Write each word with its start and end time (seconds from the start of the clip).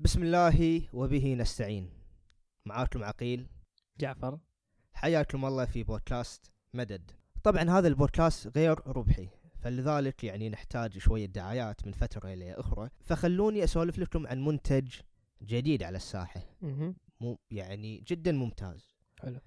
بسم 0.00 0.22
الله 0.22 0.82
وبه 0.92 1.34
نستعين. 1.34 1.90
معاكم 2.66 3.04
عقيل. 3.04 3.46
جعفر. 4.00 4.38
حياكم 4.94 5.44
الله 5.44 5.64
في 5.64 5.82
بودكاست 5.82 6.50
مدد. 6.74 7.10
طبعا 7.42 7.62
هذا 7.62 7.88
البودكاست 7.88 8.56
غير 8.56 8.86
ربحي 8.86 9.28
فلذلك 9.60 10.24
يعني 10.24 10.48
نحتاج 10.48 10.98
شوية 10.98 11.26
دعايات 11.26 11.86
من 11.86 11.92
فترة 11.92 12.32
إلى 12.32 12.52
أخرى. 12.52 12.90
فخلوني 13.00 13.64
أسولف 13.64 13.98
لكم 13.98 14.26
عن 14.26 14.44
منتج 14.44 14.92
جديد 15.42 15.82
على 15.82 15.96
الساحة. 15.96 16.42
مو 17.20 17.38
يعني 17.50 18.04
جدا 18.08 18.32
ممتاز. 18.32 18.94
حلو. 19.22 19.40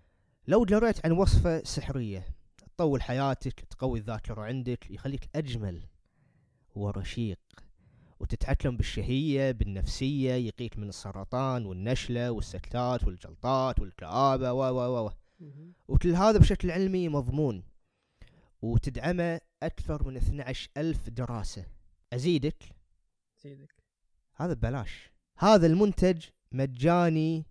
لو 0.47 0.65
جريت 0.65 1.05
عن 1.05 1.11
وصفة 1.11 1.63
سحرية 1.63 2.27
تطول 2.57 3.01
حياتك 3.01 3.59
تقوي 3.59 3.99
الذاكرة 3.99 4.41
عندك 4.41 4.91
يخليك 4.91 5.29
أجمل 5.35 5.83
ورشيق. 6.75 7.39
وتتحكم 8.19 8.77
بالشهية 8.77 9.51
بالنفسية 9.51 10.33
يقيك 10.33 10.77
من 10.77 10.89
السرطان 10.89 11.65
والنشلة 11.65 12.31
والسكتات 12.31 13.03
والجلطات 13.03 13.79
والكآبة 13.79 14.53
و 14.53 14.59
و 14.59 15.05
و. 15.05 15.11
وكل 15.87 16.15
هذا 16.15 16.37
بشكل 16.37 16.71
علمي 16.71 17.09
مضمون. 17.09 17.63
وتدعمه 18.61 19.39
أكثر 19.63 20.03
من 20.03 20.17
12 20.17 20.69
ألف 20.77 21.09
دراسة. 21.09 21.65
أزيدك؟ 22.13 22.63
سيدك 23.35 23.75
هذا 24.35 24.53
ببلاش. 24.53 25.11
هذا 25.37 25.67
المنتج 25.67 26.23
مجاني 26.51 27.45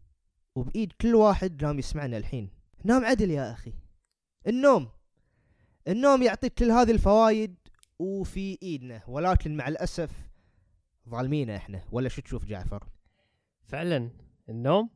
وبإيد 0.55 0.92
كل 1.00 1.14
واحد 1.14 1.64
قام 1.64 1.78
يسمعنا 1.78 2.16
الحين. 2.16 2.50
نام 2.84 3.05
عدل 3.05 3.30
يا 3.30 3.52
أخي. 3.52 3.72
النوم. 4.46 4.88
النوم 5.88 6.22
يعطيك 6.22 6.55
كل 6.55 6.70
هذه 6.70 6.91
الفوائد 6.91 7.55
وفي 7.98 8.58
إيدنا 8.62 9.02
ولكن 9.08 9.56
مع 9.56 9.69
الأسف 9.69 10.10
ظالمينه 11.09 11.56
إحنا 11.56 11.84
ولا 11.92 12.09
شو 12.09 12.23
تشوف 12.23 12.45
جعفر؟ 12.45 12.88
فعلا 13.64 14.10
النوم 14.48 14.91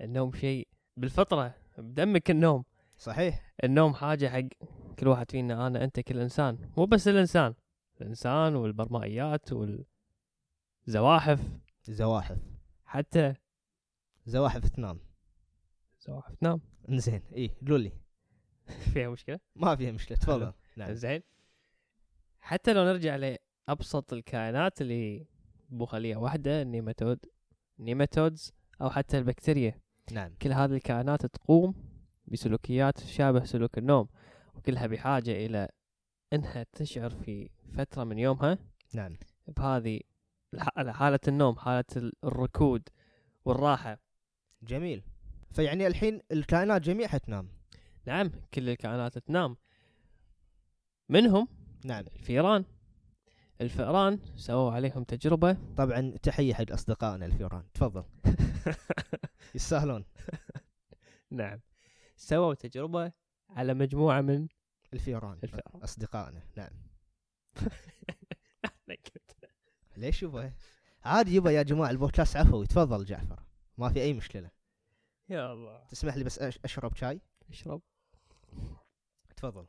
النوم 0.00 0.32
شيء 0.32 0.68
بالفطرة 0.96 1.54
بدمك 1.78 2.30
النوم. 2.30 2.64
صحيح. 2.98 3.54
النوم 3.64 3.94
حاجة 3.94 4.28
حق 4.28 4.68
كل 4.98 5.08
واحد 5.08 5.30
فينا 5.30 5.66
أنا 5.66 5.84
أنت 5.84 6.00
كل 6.00 6.18
إنسان. 6.20 6.70
مو 6.76 6.86
بس 6.86 7.08
الإنسان 7.08 7.54
الإنسان 8.00 8.56
والبرمائيات 8.56 9.52
والزواحف. 10.86 11.40
زواحف. 11.84 12.38
حتى 12.84 13.34
زواحف 14.26 14.68
تنام. 14.68 15.00
زواحف 16.00 16.34
تنام. 16.34 16.60
زين 16.88 17.22
إيه 17.32 17.56
قول 17.68 17.80
لي 17.80 17.92
فيها 18.92 19.08
مشكلة؟ 19.08 19.40
ما 19.56 19.76
فيها 19.76 19.92
مشكلة 19.92 20.18
تفضل. 20.18 20.52
نعم. 20.76 20.92
زين 20.92 21.22
حتى 22.40 22.72
لو 22.72 22.84
نرجع 22.84 23.16
لأبسط 23.16 24.12
الكائنات 24.12 24.80
اللي 24.80 25.26
بو 25.68 25.86
خلية 25.86 26.16
واحدة 26.16 26.62
ال 26.62 26.68
nematode 26.68 27.18
ال 27.78 27.85
nematodes 27.85 28.52
أو 28.82 28.90
حتى 28.90 29.18
البكتيريا. 29.18 29.80
نعم. 30.12 30.34
كل 30.42 30.52
هذه 30.52 30.72
الكائنات 30.72 31.26
تقوم 31.26 31.74
بسلوكيات 32.26 32.98
تشابه 33.00 33.44
سلوك 33.44 33.78
النوم 33.78 34.08
وكلها 34.54 34.86
بحاجة 34.86 35.46
إلى 35.46 35.68
إنها 36.32 36.66
تشعر 36.72 37.10
في 37.10 37.50
فترة 37.72 38.04
من 38.04 38.18
يومها. 38.18 38.58
نعم. 38.94 39.16
بهذه 39.56 40.00
حالة 40.88 41.20
النوم 41.28 41.56
حالة 41.58 41.84
ال- 41.96 42.12
الركود 42.24 42.88
والراحة. 43.44 43.98
جميل. 44.62 45.02
فيعني 45.52 45.86
الحين 45.86 46.20
الكائنات 46.32 46.82
جميعها 46.82 47.18
تنام 47.18 47.48
نعم 48.06 48.30
كل 48.54 48.68
الكائنات 48.68 49.18
تنام. 49.18 49.56
منهم 51.08 51.48
نعم. 51.84 52.04
الفيران. 52.16 52.64
الفئران 53.60 54.18
سووا 54.36 54.72
عليهم 54.72 55.04
تجربة. 55.04 55.56
طبعا 55.76 56.14
تحية 56.22 56.54
حق 56.54 56.72
أصدقائنا 56.72 57.26
الفيران 57.26 57.64
تفضل. 57.74 58.04
يستاهلون. 59.54 60.04
نعم. 61.30 61.60
سووا 62.16 62.54
تجربة 62.54 63.12
على 63.50 63.74
مجموعة 63.74 64.20
من 64.20 64.48
الفيران 64.92 65.38
الفئران. 65.44 65.82
أصدقائنا. 65.82 66.42
نعم. 66.56 66.70
ليش 69.96 70.22
يبا؟ 70.22 70.52
عادي 71.04 71.34
يبا 71.34 71.50
يا 71.50 71.62
جماعة 71.62 71.90
البودكاست 71.90 72.36
عفوي. 72.36 72.66
تفضل 72.66 73.04
جعفر. 73.04 73.42
ما 73.78 73.88
في 73.88 74.02
أي 74.02 74.12
مشكلة. 74.12 74.50
يا 75.28 75.52
الله. 75.52 75.84
تسمح 75.84 76.16
لي 76.16 76.24
بس 76.24 76.38
أش- 76.38 76.58
أشرب 76.64 76.96
شاي؟ 76.96 77.20
أشرب. 77.50 77.82
تفضل. 79.36 79.66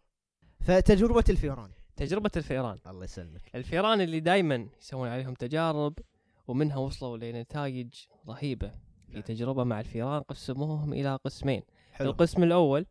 فتجربة 0.59 1.23
الفيران 1.29 1.71
تجربة 1.99 2.31
الفئران. 2.37 2.79
الله 2.87 3.03
يسلمك. 3.03 3.55
الفئران 3.55 4.01
اللي 4.01 4.19
دائما 4.19 4.69
يسوون 4.81 5.09
عليهم 5.09 5.33
تجارب 5.33 5.99
ومنها 6.47 6.77
وصلوا 6.77 7.17
لنتائج 7.17 7.93
رهيبة 8.27 8.69
في 9.07 9.13
نعم. 9.13 9.21
تجربة 9.21 9.63
مع 9.63 9.79
الفئران 9.79 10.21
قسموهم 10.21 10.93
إلى 10.93 11.15
قسمين. 11.15 11.61
حلو. 11.91 12.09
القسم 12.09 12.43
الأول 12.43 12.85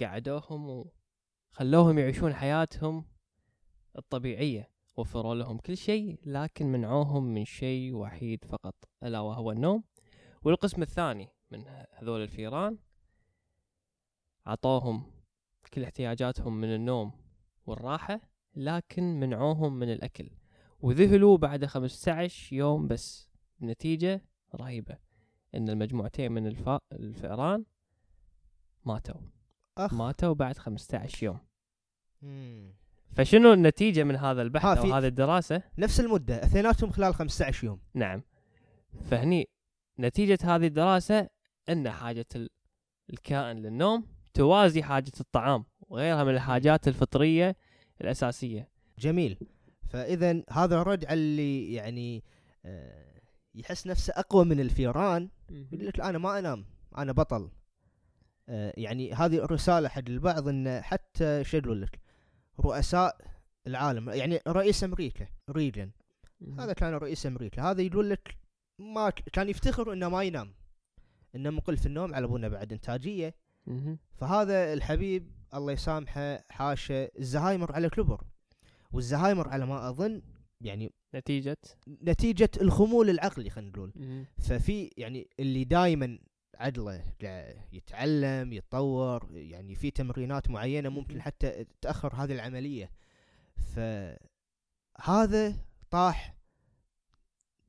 قعدوهم 0.00 0.84
وخلوهم 1.52 1.98
يعيشون 1.98 2.34
حياتهم 2.34 3.04
الطبيعية 3.98 4.70
وفروا 4.96 5.34
لهم 5.34 5.58
كل 5.58 5.76
شيء 5.76 6.18
لكن 6.26 6.66
منعوهم 6.66 7.24
من 7.24 7.44
شيء 7.44 7.94
وحيد 7.94 8.44
فقط 8.44 8.74
ألا 9.02 9.20
وهو 9.20 9.52
النوم. 9.52 9.84
والقسم 10.42 10.82
الثاني 10.82 11.28
من 11.50 11.64
هذول 11.92 12.22
الفيران 12.22 12.78
عطوهم 14.46 15.02
كل 15.74 15.82
احتياجاتهم 15.84 16.60
من 16.60 16.74
النوم 16.74 17.27
والراحة 17.68 18.20
لكن 18.56 19.20
منعوهم 19.20 19.78
من 19.78 19.92
الأكل. 19.92 20.30
وذهلوا 20.80 21.36
بعد 21.36 21.64
15 21.66 22.52
يوم 22.56 22.86
بس. 22.88 23.28
بنتيجة 23.60 24.22
رهيبة. 24.54 24.98
إن 25.54 25.68
المجموعتين 25.68 26.32
من 26.32 26.46
الف... 26.46 26.68
الفئران 26.92 27.64
ماتوا. 28.84 29.20
أخ. 29.78 29.94
ماتوا 29.94 30.34
بعد 30.34 30.58
15 30.58 31.24
يوم. 31.26 31.38
مم. 32.22 32.74
فشنو 33.12 33.52
النتيجة 33.52 34.04
من 34.04 34.16
هذا 34.16 34.42
البحث 34.42 34.78
أو 34.78 34.92
هذه 34.92 35.06
الدراسة؟ 35.06 35.62
نفس 35.78 36.00
المدة 36.00 36.44
اثنيناتهم 36.44 36.90
خلال 36.90 37.14
15 37.14 37.64
يوم. 37.66 37.80
نعم. 37.94 38.22
فهني 39.10 39.48
نتيجة 39.98 40.38
هذه 40.42 40.66
الدراسة 40.66 41.28
أن 41.68 41.90
حاجة 41.90 42.26
ال- 42.36 42.50
الكائن 43.10 43.56
للنوم 43.56 44.06
توازي 44.34 44.82
حاجة 44.82 45.12
الطعام. 45.20 45.64
وغيرها 45.88 46.24
من 46.24 46.34
الحاجات 46.34 46.88
الفطرية 46.88 47.56
الأساسية. 48.00 48.68
جميل. 48.98 49.38
فإذا 49.88 50.42
هذا 50.50 50.82
رد 50.82 51.04
على 51.04 51.20
اللي 51.20 51.72
يعني 51.72 52.24
آه، 52.64 53.20
يحس 53.54 53.86
نفسه 53.86 54.12
أقوى 54.16 54.44
من 54.44 54.60
الفيران 54.60 55.28
يقول 55.50 55.86
لك 55.86 56.00
أنا 56.00 56.18
ما 56.18 56.38
أنام 56.38 56.64
أنا 56.98 57.12
بطل. 57.12 57.50
آه، 58.48 58.72
يعني 58.76 59.12
هذه 59.12 59.38
رساله 59.38 59.88
حق 59.88 60.02
البعض 60.08 60.48
إن 60.48 60.80
حتى 60.82 61.44
شو 61.44 61.58
لك 61.58 62.00
رؤساء 62.60 63.16
العالم 63.66 64.10
يعني 64.10 64.40
رئيس 64.48 64.84
أمريكا 64.84 65.26
ريجن. 65.50 65.90
هذا 66.58 66.72
كان 66.72 66.94
رئيس 66.94 67.26
أمريكا. 67.26 67.62
هذا 67.62 67.82
يقول 67.82 68.10
لك 68.10 68.36
ما 68.78 69.10
كان 69.10 69.48
يفتخر 69.48 69.92
إنه 69.92 70.08
ما 70.08 70.22
ينام. 70.22 70.54
إنه 71.34 71.50
مقل 71.50 71.76
في 71.76 71.86
النوم 71.86 72.14
على 72.14 72.24
أبونا 72.24 72.48
بعد 72.48 72.72
إنتاجية. 72.72 73.34
فهذا 74.16 74.72
الحبيب 74.72 75.37
الله 75.54 75.72
يسامحه 75.72 76.44
حاشا 76.50 77.08
الزهايمر 77.18 77.72
على 77.72 77.88
كبر 77.90 78.24
والزهايمر 78.92 79.48
على 79.48 79.66
ما 79.66 79.88
أظن 79.88 80.22
يعني 80.60 80.92
نتيجة؟ 81.14 81.56
نتيجة 81.88 82.50
الخمول 82.60 83.10
العقلي 83.10 83.50
خلينا 83.50 83.70
نقول. 83.70 83.92
ففي 84.38 84.90
يعني 84.96 85.28
اللي 85.40 85.64
دائما 85.64 86.18
عدله 86.54 87.02
يتعلم 87.72 88.52
يتطور 88.52 89.28
يعني 89.32 89.74
في 89.74 89.90
تمرينات 89.90 90.50
معينة 90.50 90.88
ممكن 90.88 91.22
حتى 91.22 91.64
تأخر 91.80 92.14
هذه 92.14 92.32
العملية. 92.32 92.90
فهذا 94.98 95.56
طاح 95.90 96.34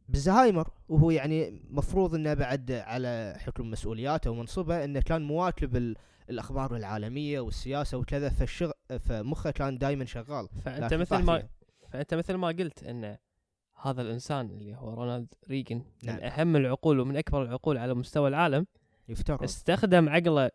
بالزهايمر 0.10 0.70
وهو 0.90 1.12
يعني 1.12 1.62
مفروض 1.70 2.16
إنه 2.16 2.34
بعد 2.34 2.72
على 2.72 3.36
حكم 3.40 3.72
مسؤولياته 3.72 4.32
ومنصبه 4.32 4.84
إنه 4.84 5.00
كان 5.00 5.22
مواكب 5.22 5.96
الأخبار 6.30 6.76
العالمية 6.76 7.40
والسياسة 7.40 7.98
وكذا 7.98 8.30
فالشغ 8.30 8.72
فمخه 9.00 9.52
كان 9.52 9.78
دائما 9.78 10.06
شغال. 10.06 10.48
لكن 10.66 10.98
مثل 10.98 11.18
ما 11.18 11.40
فيها. 11.40 11.50
فأنت 11.90 12.14
مثل 12.14 12.34
ما 12.34 12.48
قلت 12.48 12.84
أن 12.84 13.18
هذا 13.82 14.02
الإنسان 14.02 14.50
اللي 14.52 14.76
هو 14.76 14.94
رونالد 14.94 15.34
ريغن 15.50 15.84
نعم. 16.04 16.16
من 16.16 16.24
أهم 16.24 16.56
العقول 16.56 17.00
ومن 17.00 17.18
أكبر 17.18 17.44
العقول 17.44 17.78
على 17.78 17.94
مستوى 17.94 18.28
العالم 18.30 18.66
يفترض. 19.08 19.44
استخدم 19.44 20.10
عقله 20.10 20.52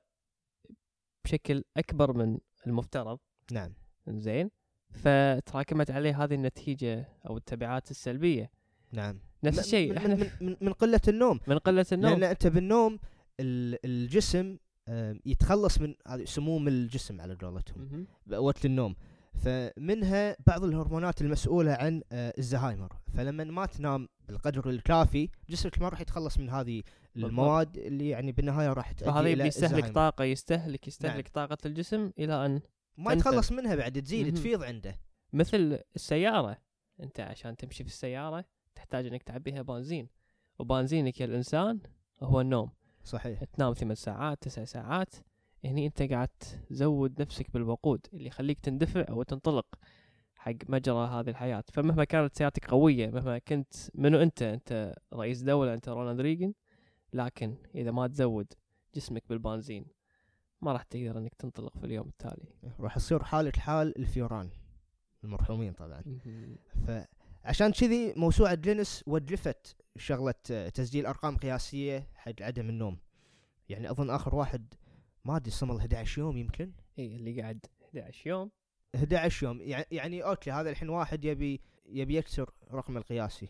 بشكل 1.25 1.65
أكبر 1.77 2.13
من 2.13 2.39
المفترض. 2.67 3.19
نعم. 3.53 3.75
زين؟ 4.09 4.51
فتراكمت 4.91 5.91
عليه 5.91 6.25
هذه 6.25 6.35
النتيجة 6.35 7.09
أو 7.27 7.37
التبعات 7.37 7.91
السلبية. 7.91 8.51
نعم. 8.93 9.21
نفس 9.45 9.59
الشيء 9.59 9.91
من, 9.91 9.97
إحنا 9.97 10.15
من, 10.15 10.31
من, 10.41 10.57
من 10.61 10.73
قلة 10.73 11.01
النوم. 11.09 11.41
من 11.47 11.59
قلة 11.59 11.87
النوم. 11.93 12.13
لأن 12.13 12.31
أنت 12.31 12.47
بالنوم 12.47 12.99
ال- 13.41 13.79
الجسم 13.85 14.57
يتخلص 15.27 15.81
من 15.81 15.95
هذه 16.07 16.25
سموم 16.25 16.69
الجسم 16.69 17.21
على 17.21 17.35
قولتهم. 17.35 18.07
وقت 18.31 18.65
النوم 18.65 18.95
فمنها 19.35 20.37
بعض 20.47 20.65
الهرمونات 20.65 21.21
المسؤولة 21.21 21.73
عن 21.73 22.03
آه، 22.13 22.35
الزهايمر 22.39 22.93
فلما 23.15 23.45
ما 23.45 23.67
تنام 23.67 24.09
بالقدر 24.29 24.71
الكافي 24.71 25.29
جسمك 25.49 25.83
ما 25.83 25.89
راح 25.89 26.01
يتخلص 26.01 26.39
من 26.39 26.51
هذه 26.51 26.83
المواد 27.17 27.77
اللي 27.79 28.09
يعني 28.09 28.33
بالنهاية 28.33 28.73
راح 28.73 28.93
تؤدي 28.93 29.33
إلى 29.33 29.43
بيستهلك. 29.43 29.95
طاقة 29.95 30.25
يستهلك 30.25 30.89
يستهلك 30.89 31.29
طاقة 31.29 31.59
الجسم 31.67 32.11
إلى 32.19 32.47
أن 32.47 32.61
ما. 32.97 33.13
يتخلص 33.13 33.53
منها 33.53 33.75
بعد 33.75 34.03
تزيد. 34.03 34.35
تفيض 34.35 34.63
عنده 34.63 35.01
مثل 35.33 35.79
السيارة 35.97 36.59
أنت 37.01 37.21
عشان 37.21 37.57
تمشي 37.57 37.85
في 37.85 37.91
السيارة 37.91 38.45
تحتاج 38.75 39.07
إنك 39.07 39.23
تعبيها 39.23 39.63
بنزين 39.63 40.09
وبنزينك 40.59 41.21
يا 41.21 41.27
الإنسان 41.27 41.81
هو 42.23 42.41
النوم 42.41 42.71
صحيح. 43.05 43.45
تنام 43.45 43.73
ثمان 43.73 43.95
ساعات 43.95 44.43
تسع 44.43 44.65
ساعات. 44.65 45.15
هني 45.65 45.87
انت 45.87 46.03
قاعد 46.03 46.29
تزود 46.69 47.21
نفسك 47.23 47.51
بالوقود 47.51 48.07
اللي 48.13 48.27
يخليك 48.27 48.61
تندفع 48.61 49.05
أو 49.09 49.23
تنطلق 49.23 49.67
حق 50.37 50.55
مجرى 50.69 51.07
هذه 51.07 51.31
الحياة. 51.31 51.65
فمهما 51.73 52.05
كانت 52.05 52.37
سيارتك 52.37 52.71
قوية 52.71 53.11
مهما 53.11 53.39
كنت 53.39 53.75
منو 53.95 54.19
أنت 54.19 54.43
أنت 54.43 54.95
رئيس 55.15 55.43
دولة 55.43 55.75
أنت 55.75 55.89
رونالد 55.89 56.21
ريغن 56.21 56.55
لكن 57.13 57.57
إذا 57.75 57.91
ما 57.91 58.07
تزود 58.07 58.53
جسمك 58.95 59.23
بالبنزين 59.29 59.87
ما 60.63 60.73
راح 60.73 60.83
تقدر 60.83 61.19
إنك 61.19 61.35
تنطلق 61.35 61.79
في 61.79 61.87
اليوم 61.87 62.09
التالي. 62.09 62.49
راح 62.81 62.97
يصير 62.97 63.23
حالة 63.25 63.53
حال 63.59 63.99
الفيوران 63.99 64.51
المرحومين 65.25 65.73
طبعا. 65.73 66.03
فعشان 67.45 67.73
كذي 67.73 68.13
موسوعة 68.17 68.55
جينيس 68.55 69.05
وجفت 69.07 69.77
شغلة 69.97 70.35
آه، 70.51 70.69
تسجيل 70.69 71.07
أرقام 71.07 71.37
قياسية 71.37 72.09
حق 72.15 72.33
عدم 72.41 72.69
النوم. 72.69 72.99
يعني 73.69 73.91
أظن 73.91 74.11
آخر 74.11 74.35
واحد 74.35 74.75
ما 75.25 75.37
أدري 75.37 75.51
صمل 75.51 75.77
11 75.77 76.19
يوم 76.21 76.37
يمكن. 76.37 76.73
اي 76.99 77.17
اللي 77.17 77.41
قاعد 77.43 77.67
11 77.85 78.27
يوم. 78.31 78.51
11 78.97 79.47
يوم. 79.47 79.61
يع- 79.61 79.85
يعني 79.91 80.23
okay 80.23 80.51
هذا 80.51 80.71
الحين 80.71 80.89
واحد 80.89 81.25
يبي 81.25 81.61
يبي 81.87 82.17
يكسر 82.17 82.51
رقم 82.73 82.97
القياسي. 82.97 83.49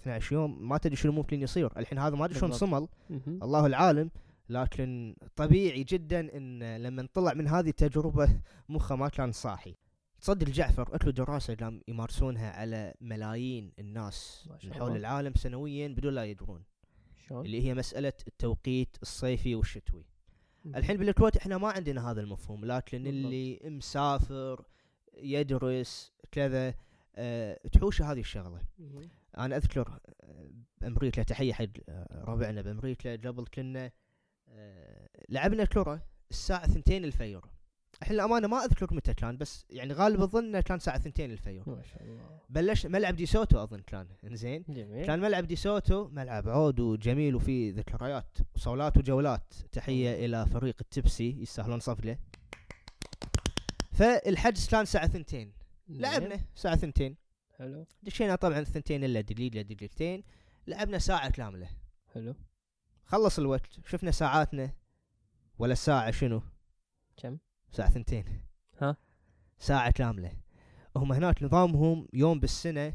12 0.00 0.32
يوم 0.34 0.68
ما 0.68 0.78
تدري 0.78 0.96
شنو 0.96 1.12
ممكن 1.12 1.42
يصير. 1.42 1.72
الحين 1.78 1.98
هذا 1.98 2.16
ما 2.16 2.24
أدري 2.24 2.38
شلون. 2.38 2.52
صمل. 2.52 2.88
الله 3.42 3.66
العالم. 3.66 4.10
لكن 4.48 5.16
طبيعي 5.36 5.84
جدا 5.84 6.36
إن 6.36 6.76
لما 6.82 7.08
طلع 7.14 7.34
من 7.34 7.48
هذه 7.48 7.68
التجربة 7.68 8.40
مخه 8.68 8.96
ما 8.96 9.08
كان 9.08 9.32
صاحي. 9.32 9.74
تصدق 10.20 10.46
جعفر 10.46 10.82
قلت 10.82 11.04
له 11.04 11.10
دراسة 11.12 11.54
قام 11.54 11.82
يمارسونها 11.88 12.50
على 12.50 12.94
ملايين 13.00 13.72
الناس 13.78 14.48
من 14.64 14.74
حول. 14.74 14.96
العالم 14.96 15.34
سنويا 15.34 15.88
بدون 15.88 16.14
لا 16.14 16.24
يدرون 16.24 16.62
شلون؟ 17.28 17.46
اللي 17.46 17.62
هي 17.62 17.74
مسألة 17.74 18.12
التوقيت 18.26 18.96
الصيفي 19.02 19.54
والشتوي 19.54 20.04
مهم. 20.64 20.76
الحين 20.76 20.96
بالكويت 20.96 21.36
إحنا 21.36 21.58
ما 21.58 21.68
عندنا 21.68 22.10
هذا 22.10 22.20
المفهوم 22.20 22.64
لكن 22.64 23.02
بالضبط. 23.02 23.24
اللي 23.24 23.60
مسافر 23.64 24.64
يدرس 25.16 26.12
كذا 26.32 26.74
أه 27.16 27.60
تحوش 27.72 28.02
هذه 28.02 28.20
الشغلة 28.20 28.60
مهم. 28.78 29.08
أنا 29.38 29.56
أذكر 29.56 29.98
آه، 30.20 30.50
بأمريكا 30.80 31.22
تحية 31.22 31.52
حق 31.52 31.64
آه، 31.88 32.24
ربعنا 32.24 32.62
بأمريكا 32.62 33.16
قبل 33.16 33.44
كنا 33.54 33.90
آه، 34.48 35.08
لعبنا 35.28 35.64
كرة 35.64 36.02
الساعة 36.30 36.66
ثنتين 36.66 37.04
الفجر 37.04 37.44
الحين 38.02 38.14
الأمانة 38.14 38.48
ما 38.48 38.64
أذكر 38.64 38.94
متى 38.94 39.14
كان 39.14 39.36
بس 39.36 39.66
يعني 39.70 39.92
غالب 39.92 40.36
إنه 40.36 40.60
كان 40.60 40.76
الساعة 40.76 40.98
ثنتين 40.98 41.30
الفجر 41.30 41.62
ما 41.66 41.82
شاء 41.82 42.02
الله. 42.02 42.40
بلش 42.48 42.86
ملعب 42.86 43.16
ديسوتو 43.16 43.62
أظن 43.62 43.80
كان 43.80 44.08
إنزين؟ 44.24 44.64
جميل. 44.68 45.06
كان 45.06 45.20
ملعب 45.20 45.46
ديسوتو 45.46 46.08
ملعب 46.08 46.48
عود 46.48 46.80
وجميل 46.80 47.34
وفي 47.34 47.70
ذكريات 47.70 48.38
صولات 48.56 48.96
وجولات. 48.96 49.54
تحية 49.72 50.26
إلى 50.26 50.46
فريق 50.46 50.76
التبسي 50.80 51.42
يستاهلون 51.42 51.80
صفقه 51.80 52.18
فالحجز 53.92 54.68
كان 54.68 54.80
الساعة 54.80 55.08
ثنتين 55.08 55.52
جميل. 55.88 56.02
لعبنا 56.02 56.40
الساعة 56.54 56.76
ثنتين 56.76 57.16
حلو. 57.58 57.86
دشينا 58.02 58.34
طبعا 58.36 58.64
ثنتين 58.64 59.04
إلا 59.04 59.20
دقيقة 59.20 59.62
دقيقتين. 59.62 60.24
لعبنا 60.66 60.98
ساعة 60.98 61.30
كاملة. 61.30 61.68
حلو. 62.14 62.34
خلص 63.04 63.38
الوقت 63.38 63.80
شفنا 63.86 64.10
ساعاتنا. 64.10 64.72
ولا 65.58 65.72
الساعة 65.72 66.10
شنو؟ 66.10 66.42
كم؟ 67.16 67.38
ساعة 67.72 67.90
ثنتين. 67.90 68.24
ها؟ 68.80 68.96
ساعة 69.58 69.90
كاملة. 69.90 70.32
هم 70.96 71.12
هناك 71.12 71.42
نظامهم 71.42 72.08
يوم 72.12 72.40
بالسنة 72.40 72.94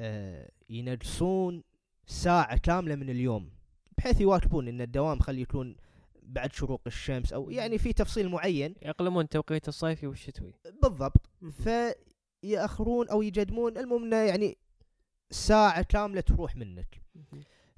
آه 0.00 0.50
ينقصون 0.70 1.62
ساعة 2.06 2.56
كاملة 2.56 2.94
من 2.94 3.10
اليوم 3.10 3.50
بحيث 3.98 4.20
يواكبون 4.20 4.68
إن 4.68 4.80
الدوام 4.80 5.18
خلي 5.18 5.40
يكون 5.40 5.76
بعد 6.22 6.52
شروق 6.52 6.80
الشمس 6.86 7.32
أو 7.32 7.50
يعني 7.50 7.78
في 7.78 7.92
تفصيل 7.92 8.28
معين. 8.28 8.74
يقلمون 8.82 9.28
توقيت 9.28 9.68
الصيفي 9.68 10.06
والشتوي 10.06 10.54
بالضبط. 10.82 11.30
فيأخرون 11.50 13.08
أو 13.08 13.22
يقدمون 13.22 13.78
المهم 13.78 14.04
إنه 14.04 14.16
يعني 14.16 14.58
ساعة 15.30 15.82
كاملة 15.82 16.20
تروح 16.20 16.56
منك. 16.56 17.02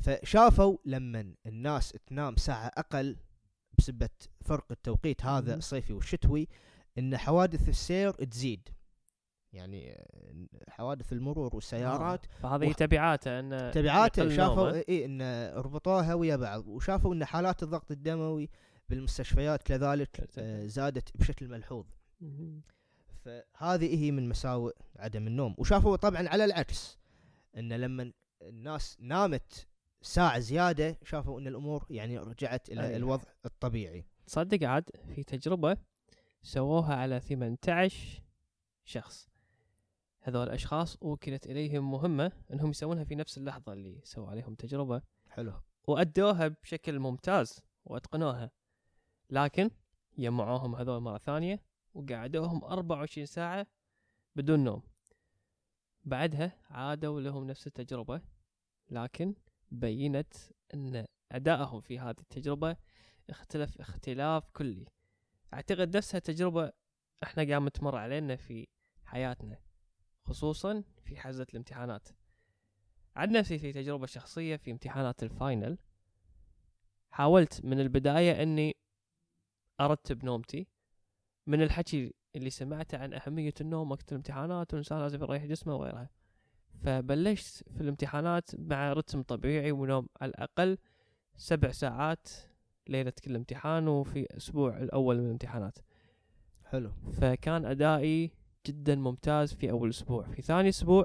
فشافوا 0.00 0.76
لما 0.84 1.34
الناس 1.46 1.94
تنام 2.06 2.36
ساعة 2.36 2.66
أقل 2.66 3.16
بسبة 3.78 4.08
فرق 4.44 4.66
التوقيت 4.70 5.24
هذا. 5.24 5.54
الصيفي 5.54 5.92
والشتوي 5.92 6.48
إن 6.98 7.16
حوادث 7.16 7.68
السير 7.68 8.10
تزيد 8.10 8.68
يعني 9.52 10.06
حوادث 10.68 11.12
المرور 11.12 11.54
والسيارات 11.54 12.24
آه. 12.26 12.28
فهذه 12.42 12.72
تبعاته 12.72 13.40
إن 13.40 13.70
تبعاته 13.74 14.36
شافوا. 14.36 14.88
اي 14.88 15.04
إن 15.04 15.22
ربطوها 15.54 16.14
ويا 16.14 16.36
بعض 16.36 16.66
وشافوا 16.66 17.14
إن 17.14 17.24
حالات 17.24 17.62
الضغط 17.62 17.90
الدموي 17.90 18.50
بالمستشفيات 18.88 19.62
كذلك. 19.62 20.28
آه، 20.38 20.66
زادت 20.66 21.16
بشكل 21.16 21.48
ملحوظ. 21.48 21.86
فهذه 23.24 24.04
هي 24.04 24.10
من 24.10 24.28
مساوئ 24.28 24.72
عدم 24.96 25.26
النوم 25.26 25.54
وشافوا 25.58 25.96
طبعا 25.96 26.28
على 26.28 26.44
العكس 26.44 26.98
إن 27.56 27.72
لما 27.72 28.12
الناس 28.42 28.96
نامت 29.00 29.66
ساعة 30.04 30.38
زيادة 30.38 30.98
شافوا 31.02 31.40
إن 31.40 31.46
الأمور 31.46 31.86
يعني 31.90 32.18
رجعت 32.18 32.68
إلى 32.68 32.86
أي. 32.86 32.96
الوضع 32.96 33.24
الطبيعي. 33.44 34.06
تصدق 34.26 34.68
عاد 34.68 34.90
في 35.14 35.22
تجربة 35.22 35.76
سووها 36.42 36.94
على 36.94 37.20
18 37.20 38.22
شخص. 38.84 39.28
هذول 40.20 40.42
الأشخاص 40.42 40.98
وكلت 41.00 41.46
إليهم 41.46 41.90
مهمة 41.90 42.32
أنهم 42.52 42.70
يسوونها 42.70 43.04
في 43.04 43.14
نفس 43.14 43.38
اللحظة 43.38 43.72
اللي 43.72 44.00
سووا 44.04 44.28
عليهم 44.28 44.54
تجربة. 44.54 45.02
حلو. 45.28 45.52
وأدوها 45.88 46.48
بشكل 46.48 46.98
ممتاز 46.98 47.60
وأتقنوها. 47.84 48.50
لكن 49.30 49.70
جمعوهم 50.18 50.74
هذول 50.76 51.00
مرة 51.00 51.18
ثانية 51.18 51.62
وقعدوهم 51.94 52.64
24 52.64 53.26
ساعة 53.26 53.66
بدون 54.36 54.64
نوم. 54.64 54.82
بعدها 56.04 56.58
عادوا 56.70 57.20
لهم 57.20 57.46
نفس 57.46 57.66
التجربة 57.66 58.20
لكن 58.90 59.34
بينت 59.74 60.34
أن 60.74 61.06
أدائهم 61.32 61.80
في 61.80 61.98
هذه 61.98 62.20
التجربة 62.20 62.76
اختلف 63.30 63.80
اختلاف 63.80 64.50
كلي. 64.50 64.86
أعتقد 65.54 65.96
نفسها 65.96 66.18
تجربة 66.18 66.72
إحنا 67.22 67.54
قام 67.54 67.68
تمر 67.68 67.96
علينا 67.96 68.36
في 68.36 68.68
حياتنا 69.04 69.58
خصوصا 70.24 70.84
في 71.02 71.16
حزة 71.16 71.46
الامتحانات. 71.50 72.08
عن 73.16 73.32
نفسي 73.32 73.58
في 73.58 73.72
تجربة 73.72 74.06
شخصية 74.06 74.56
في 74.56 74.70
امتحانات 74.70 75.22
الفاينل. 75.22 75.78
حاولت 77.10 77.64
من 77.64 77.80
البداية 77.80 78.42
إني 78.42 78.76
أرتب 79.80 80.24
نومتي. 80.24 80.66
من 81.46 81.62
الحكي 81.62 82.14
اللي 82.36 82.50
سمعته 82.50 82.98
عن 82.98 83.14
أهمية 83.14 83.54
النوم 83.60 83.90
وقت 83.90 84.12
الامتحانات 84.12 84.74
والانسان 84.74 84.98
لازم 84.98 85.22
يريح 85.22 85.44
جسمه 85.44 85.74
وغيرها. 85.74 86.10
فبلشت 86.82 87.64
في 87.74 87.80
الامتحانات 87.80 88.50
مع 88.58 88.92
رتم 88.92 89.22
طبيعي 89.22 89.72
ونوم 89.72 90.06
على 90.20 90.28
الأقل 90.30 90.78
سبع 91.36 91.70
ساعات 91.70 92.28
ليلة 92.88 93.12
كل 93.24 93.36
امتحان 93.36 93.88
وفي 93.88 94.20
الأسبوع 94.20 94.76
الأول 94.78 95.18
من 95.18 95.24
الامتحانات. 95.26 95.78
حلو. 96.64 96.90
فكان 97.12 97.64
أدائي 97.64 98.30
جدا 98.66 98.94
ممتاز 98.94 99.54
في 99.54 99.70
أول 99.70 99.88
أسبوع. 99.88 100.22
في 100.22 100.42
ثاني 100.42 100.68
أسبوع 100.68 101.04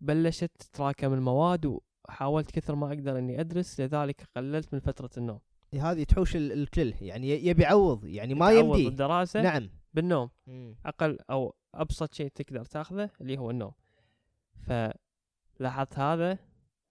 بلشت 0.00 0.50
تتراكم 0.58 1.12
المواد 1.14 1.80
وحاولت 2.08 2.50
كثر 2.50 2.74
ما 2.74 2.88
أقدر 2.88 3.18
إني 3.18 3.40
أدرس 3.40 3.80
لذلك 3.80 4.28
قللت 4.36 4.74
من 4.74 4.80
فترة 4.80 5.10
النوم. 5.16 5.40
هذه 5.74 6.02
تحوش 6.04 6.36
ال- 6.36 6.52
الكل 6.52 6.94
يعني 7.00 7.46
يبي 7.46 7.62
يعوض 7.62 8.04
يعني 8.06 8.34
ما 8.34 8.50
يمدي 8.52 8.88
الدراسه 8.88 9.42
نعم. 9.42 9.70
بالنوم. 9.94 10.30
مم. 10.46 10.76
أقل 10.86 11.18
أو 11.30 11.54
أبسط 11.74 12.14
شيء 12.14 12.28
تقدر 12.34 12.64
تاخذه 12.64 13.10
اللي 13.20 13.38
هو 13.38 13.50
النوم. 13.50 13.72
فلاحظت 14.66 15.98
هذا 15.98 16.38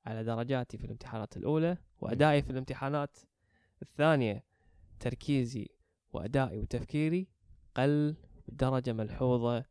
على 0.05 0.23
درجاتي 0.23 0.77
في 0.77 0.83
الامتحانات 0.85 1.37
الأولى 1.37 1.77
وأدائي 2.01 2.41
في 2.41 2.49
الامتحانات 2.49 3.17
الثانية. 3.81 4.43
تركيزي 4.99 5.67
وأدائي 6.13 6.59
وتفكيري 6.59 7.27
قل 7.75 8.15
بدرجة 8.47 8.93
ملحوظة 8.93 9.65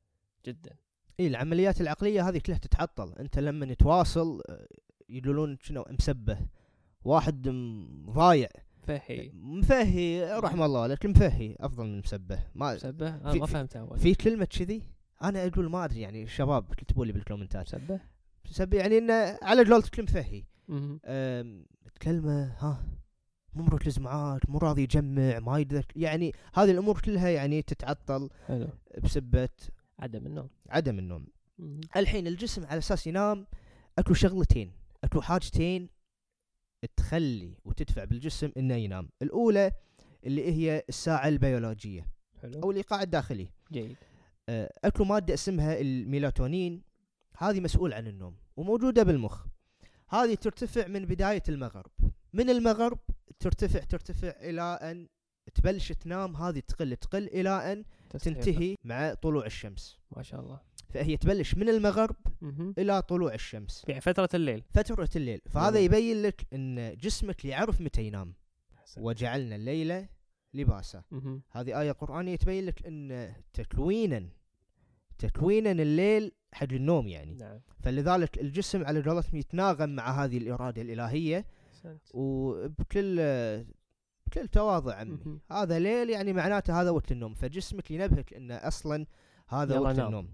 جدا. 0.46 0.76
اي 1.20 1.26
العمليات 1.26 1.80
العقلية 1.80 2.28
هذه 2.28 2.38
كلها 2.38 2.58
تتعطل. 2.58 3.14
أنت 3.18 3.38
لما 3.38 3.74
تواصل 3.74 4.42
آه، 4.48 4.66
يقولون 5.08 5.58
شنو؟ 5.60 5.84
مسبه 5.90 6.38
واحد 7.04 7.48
ضايع. 8.10 8.48
فهي 8.82 9.30
مفهي 9.34 10.32
رحم 10.32 10.62
الله 10.62 10.86
لك 10.86 11.06
مفهي. 11.06 11.56
أفضل 11.60 11.84
من 11.84 11.98
مسبه 11.98 12.38
ما 12.54 12.74
مسبه 12.74 13.08
أنا 13.08 13.34
ما 13.34 13.46
في- 13.46 13.52
فهمت 13.52 13.76
أول. 13.76 13.98
في 13.98 14.14
كلمة 14.14 14.44
كذي؟ 14.44 14.82
أنا 15.22 15.46
أقول 15.46 15.70
ما 15.70 15.84
أدري 15.84 16.00
يعني 16.00 16.22
الشباب 16.22 16.74
كتبوا 16.74 17.04
لي 17.04 17.12
بالكومنتات. 17.12 17.68
سبه. 17.68 18.00
سب 18.50 18.74
يعني 18.74 18.98
إنه 18.98 19.38
على 19.42 19.72
قولتك 19.72 19.98
المفهي 19.98 20.44
تكلمه 21.94 22.44
ها 22.58 22.84
مو 23.54 23.64
مركز 23.64 23.98
معاك 23.98 24.50
مو 24.50 24.58
راضي 24.58 24.82
يجمع 24.82 25.38
ما 25.38 25.58
يقدر 25.58 25.84
يعني 25.96 26.32
هذه 26.54 26.70
الأمور 26.70 27.00
كلها 27.00 27.28
يعني 27.28 27.62
تتعطل 27.62 28.30
حلو. 28.46 28.68
بسبة 29.02 29.48
عدم 29.98 30.26
النوم. 30.26 30.48
عدم 30.68 30.98
النوم. 30.98 31.26
مهم. 31.58 31.80
الحين 31.96 32.26
الجسم 32.26 32.66
على 32.66 32.78
أساس 32.78 33.06
ينام 33.06 33.46
أكو 33.98 34.14
شغلتين 34.14 34.72
أكو 35.04 35.20
حاجتين 35.20 35.88
تخلي 36.96 37.54
وتدفع 37.64 38.04
بالجسم 38.04 38.50
إنه 38.56 38.74
ينام. 38.74 39.08
الأولى 39.22 39.72
اللي 40.26 40.52
هي 40.52 40.84
الساعة 40.88 41.28
البيولوجية 41.28 42.06
أو 42.44 42.50
حلو 42.50 42.70
الإيقاع 42.70 43.02
الداخلي. 43.02 43.48
جيد. 43.72 43.96
آه، 44.48 44.72
اكو 44.84 45.04
مادة 45.04 45.34
اسمها 45.34 45.80
الميلاتونين. 45.80 46.82
هذه 47.36 47.60
مسؤول 47.60 47.92
عن 47.92 48.06
النوم 48.06 48.36
وموجودة 48.56 49.02
بالمخ. 49.02 49.46
هذه 50.08 50.34
ترتفع 50.34 50.86
من 50.86 51.04
بداية 51.04 51.42
المغرب. 51.48 51.90
من 52.32 52.50
المغرب 52.50 52.98
ترتفع 53.40 53.80
ترتفع 53.80 54.28
إلى 54.28 54.62
أن 54.62 55.08
تبلش 55.54 55.92
تنام. 55.92 56.36
هذه 56.36 56.60
تقل 56.60 56.96
تقل 56.96 57.26
إلى 57.26 57.72
أن. 57.72 57.84
تنتهي 58.10 58.76
مع 58.84 59.14
طلوع 59.14 59.46
الشمس. 59.46 59.98
ما 60.16 60.22
شاء 60.22 60.40
الله. 60.40 60.60
فهي 60.94 61.16
تبلش 61.16 61.54
من 61.54 61.68
المغرب 61.68 62.16
مهم. 62.40 62.74
إلى 62.78 63.02
طلوع 63.02 63.34
الشمس. 63.34 63.84
يعني 63.88 64.00
فترة 64.00 64.28
الليل. 64.34 64.62
فترة 64.70 65.08
الليل. 65.16 65.40
فهذا 65.50 65.70
جميل. 65.70 65.84
يبين 65.84 66.22
لك 66.22 66.46
إن 66.52 66.96
جسمك 66.96 67.44
يعرف 67.44 67.80
متى 67.80 68.02
ينام. 68.02 68.34
أحسن. 68.78 69.02
وجعلنا 69.02 69.56
الليل 69.56 70.06
لباسا. 70.54 71.02
هذه 71.50 71.80
آية 71.80 71.92
قرآنية 71.92 72.36
تبين 72.36 72.66
لك 72.66 72.86
إن 72.86 73.32
تكوينا 73.52 74.28
تكوينا 75.18 75.70
الليل 75.70 76.32
حق 76.52 76.72
النوم 76.72 77.08
يعني 77.08 77.34
نعم 77.34 77.60
فلذلك 77.80 78.38
الجسم 78.40 78.84
على 78.84 79.02
قولتهم 79.02 79.38
يتناغم 79.38 79.88
مع 79.88 80.24
هذه 80.24 80.38
الإرادة 80.38 80.82
الإلهية 80.82 81.46
أحسنت. 81.68 82.02
وبكل 82.14 83.16
بكل 84.26 84.48
تواضع 84.48 84.94
عمي. 84.94 85.40
هذا 85.52 85.78
ليل 85.78 86.10
يعني 86.10 86.32
معناته 86.32 86.80
هذا 86.80 86.90
وقت 86.90 87.12
النوم 87.12 87.34
فجسمك 87.34 87.90
ينبهك 87.90 88.34
إنه 88.34 88.54
أصلا 88.54 89.06
هذا 89.48 89.78
وقت 89.78 89.96
نام. 89.96 90.06
النوم. 90.06 90.28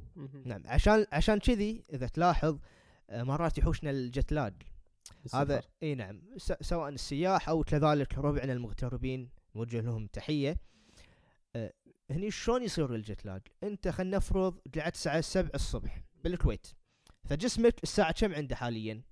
نعم 0.44 0.62
عشان 0.66 1.06
عشان 1.12 1.38
كذي 1.38 1.84
إذا 1.92 2.06
تلاحظ 2.06 2.58
آه، 3.10 3.22
مرات 3.22 3.58
يحوشنا 3.58 3.90
الجتلاج 3.90 4.54
هذا. 5.34 5.62
إي 5.82 5.94
نعم 5.94 6.22
سواء 6.60 6.88
السياح 6.88 7.48
أو 7.48 7.64
كذلك 7.64 8.18
ربعنا 8.18 8.52
المغتربين 8.52 9.28
نوجه 9.56 9.80
لهم 9.80 10.06
تحية 10.06 10.56
هني 12.10 12.30
شلون 12.30 12.62
يصير 12.62 12.94
الجتلاج؟ 12.94 13.42
انت 13.62 13.88
خلينا 13.88 14.16
نفرض 14.16 14.58
قعدت 14.78 14.94
الساعة 14.94 15.20
7 15.20 15.50
الصبح 15.54 16.02
بالكويت 16.24 16.66
فجسمك 17.24 17.82
الساعة 17.82 18.12
كم 18.12 18.34
عنده 18.34 18.56
حاليا؟ 18.56 19.02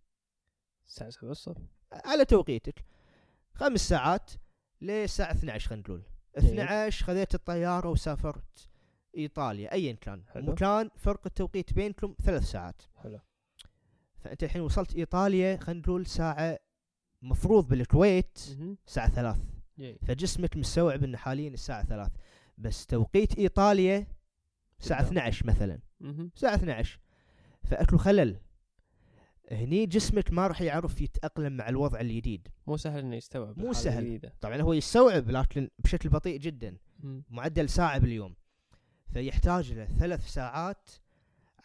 الساعة 0.86 1.10
7 1.10 1.30
الصبح. 1.30 1.62
على 1.92 2.24
توقيتك. 2.24 2.84
خمس 3.54 3.88
ساعات 3.88 4.30
للساعه 4.80 5.30
12 5.32 5.68
خلينا 5.68 5.82
نقول. 5.82 6.02
جيد. 6.38 6.50
12 6.50 7.04
خذيت 7.04 7.34
الطيارة 7.34 7.88
وسافرت 7.88 8.68
إيطاليا 9.16 9.72
ايا 9.72 9.92
كان. 9.92 10.24
حلو. 10.28 10.52
مكان 10.52 10.90
فرق 10.96 11.26
التوقيت 11.26 11.72
بينكم 11.72 12.14
ثلاث 12.24 12.42
ساعات. 12.42 12.82
حلو. 13.02 13.20
فأنت 14.18 14.44
الحين 14.44 14.62
وصلت 14.62 14.94
إيطاليا 14.96 15.56
خلينا 15.56 15.80
نقول 15.80 16.06
ساعة 16.06 16.58
مفروض 17.22 17.68
بالكويت. 17.68 18.38
الساعة 18.86 19.08
ثلاث. 19.10 19.38
جيد 19.78 19.98
فجسمك 20.04 20.56
مستوعب 20.56 21.04
ان 21.04 21.16
حاليا 21.16 21.48
الساعة 21.48 21.84
ثلاث. 21.84 22.10
بس 22.58 22.86
توقيت 22.86 23.38
إيطاليا 23.38 24.06
الساعة 24.80 24.98
بالضبط. 25.00 25.18
12 25.18 25.46
مثلا. 25.46 25.78
الساعة 26.36 26.54
12 26.54 26.98
فاكو 27.62 27.96
خلل 27.98 28.36
هني 29.50 29.86
جسمك 29.86 30.32
ما 30.32 30.46
راح 30.46 30.60
يعرف 30.62 31.00
يتأقلم 31.00 31.52
مع 31.56 31.68
الوضع 31.68 32.00
الجديد 32.00 32.48
مو 32.66 32.76
سهل 32.76 32.98
إنه 32.98 33.16
يستوعب 33.16 33.58
مو 33.58 33.72
سهل. 33.72 33.98
الجديدة. 34.02 34.34
طبعا 34.40 34.60
هو 34.62 34.72
يستوعب 34.72 35.30
لكن 35.30 35.68
بشكل 35.78 36.08
بطيء 36.08 36.38
جدا 36.38 36.76
مم. 37.00 37.24
معدل 37.30 37.68
ساعة 37.68 37.98
باليوم 37.98 38.34
فيحتاج 39.12 39.72
له 39.72 39.84
ثلاث 39.84 40.28
ساعات 40.28 40.90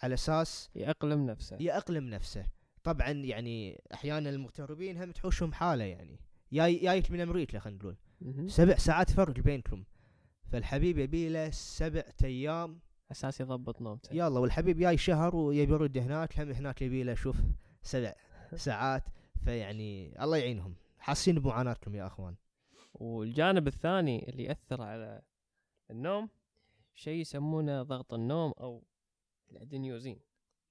على 0.03 0.13
أساس 0.13 0.69
يأقلم 0.75 1.25
نفسه 1.25 1.57
يأقلم 1.59 2.03
نفسه 2.09 2.45
طبعا 2.83 3.09
يعني 3.09 3.81
أحيانا 3.93 4.29
المغتربين 4.29 4.97
هم 4.97 5.11
تحوشهم 5.11 5.53
حالة 5.53 5.83
يعني 5.83 6.19
جاي 6.53 6.75
جايك 6.79 7.11
من 7.11 7.19
أمريكا 7.21 7.59
خلينا 7.59 7.79
نقول. 7.79 7.97
سبع 8.51 8.75
ساعات 8.75 9.11
فرق 9.11 9.33
بينكم 9.39 9.83
فالحبيب 10.51 10.97
يبي 10.97 11.29
له 11.29 11.49
سبع 11.49 12.03
أيام. 12.23 12.79
أساس 13.11 13.41
يضبط 13.41 13.81
نومته. 13.81 14.13
يلا 14.13 14.39
والحبيب 14.39 14.77
جاي 14.77 14.97
شهر 14.97 15.35
ويبي 15.35 15.73
يرد 15.73 15.97
هناك 15.97 16.39
هم 16.39 16.51
هناك 16.51 16.81
يبي 16.81 17.03
له 17.03 17.13
شوف 17.13 17.37
سبع 17.81 18.13
ساعات. 18.55 19.03
فيعني 19.45 20.23
الله 20.23 20.37
يعينهم. 20.37 20.75
حاسين 20.99 21.39
بمعاناتكم 21.39 21.95
يا 21.95 22.07
أخوان. 22.07 22.35
والجانب 22.93 23.67
الثاني 23.67 24.29
اللي 24.29 24.43
يأثر 24.43 24.81
على 24.81 25.21
النوم 25.91 26.29
شيء 26.93 27.21
يسمونه 27.21 27.83
ضغط 27.83 28.13
النوم 28.13 28.53
أو 28.59 28.83
الادينيوزين 29.51 30.19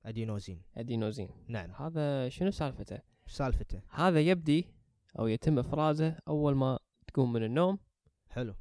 أدينوزين. 0.06 0.62
أدينوزين. 0.76 1.28
نعم. 1.48 1.70
هذا 1.70 2.28
شنو 2.28 2.50
سالفته؟ 2.50 2.98
سالفته. 3.26 3.80
هذا 3.90 4.20
يبدي 4.20 4.66
أو 5.18 5.26
يتم 5.26 5.58
إفرازه 5.58 6.18
أول 6.28 6.54
ما 6.54 6.78
تقوم 7.06 7.32
من 7.32 7.44
النوم. 7.44 7.78
حلو. 8.30 8.54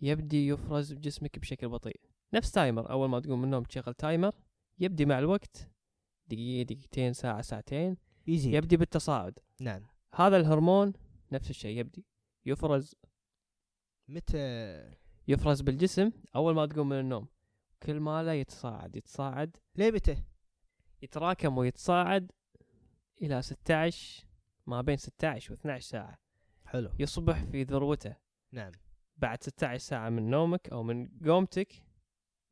يبدي 0.00 0.48
يفرز 0.48 0.92
بجسمك 0.92 1.38
بشكل 1.38 1.68
بطيء. 1.68 2.00
نفس 2.34 2.52
timer 2.52 2.90
أول 2.90 3.08
ما 3.08 3.20
تقوم 3.20 3.38
من 3.38 3.44
النوم 3.44 3.64
تشغل 3.64 3.94
timer 3.94 4.32
يبدي 4.78 5.06
مع 5.06 5.18
الوقت 5.18 5.70
دقيقة 6.28 6.62
دقيقتين 6.62 7.12
ساعة 7.12 7.42
ساعتين 7.42 7.96
يزيد 8.26 8.54
يبدي 8.54 8.76
بالتصاعد. 8.76 9.38
نعم. 9.60 9.86
هذا 10.14 10.36
الهرمون 10.36 10.92
نفس 11.32 11.50
الشيء 11.50 11.78
يبدي 11.78 12.06
يفرز. 12.46 12.94
متى؟ 14.08 14.38
يفرز 15.28 15.60
بالجسم 15.60 16.10
أول 16.36 16.54
ما 16.54 16.66
تقوم 16.66 16.88
من 16.88 17.00
النوم. 17.00 17.28
كل 17.82 18.00
ما 18.00 18.22
لا 18.22 18.40
يتصاعد 18.40 18.96
يتصاعد 18.96 19.56
ليه 19.76 19.90
متى 19.90 20.24
يتراكم 21.02 21.58
ويتصاعد 21.58 22.32
إلى 23.22 23.42
16 23.42 24.26
ما 24.66 24.80
بين 24.80 24.96
16 24.96 25.56
و12 25.56 25.78
ساعة. 25.78 26.18
حلو. 26.66 26.90
يصبح 26.98 27.44
في 27.44 27.62
ذروته. 27.62 28.16
نعم. 28.52 28.72
بعد 29.18 29.42
16 29.42 29.78
ساعة 29.78 30.08
من 30.08 30.30
نومك 30.30 30.68
أو 30.68 30.82
من 30.82 31.08
قومتك 31.26 31.72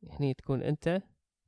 هني 0.09 0.33
تكون 0.33 0.63
أنت 0.63 1.01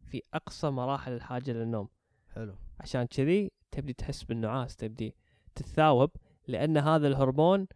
في 0.05 0.23
أقصى 0.33 0.69
مراحل 0.69 1.11
الحاجة 1.11 1.51
للنوم. 1.51 1.87
حلو. 2.35 2.55
عشان 2.79 3.03
كذي 3.03 3.51
تبدي 3.71 3.93
تحس 3.93 4.23
بالنعاس 4.23 4.75
تبدي 4.75 5.15
تتثاوب 5.55 6.11
لأن 6.47 6.77
هذا 6.77 7.07
الهرمون 7.07 7.67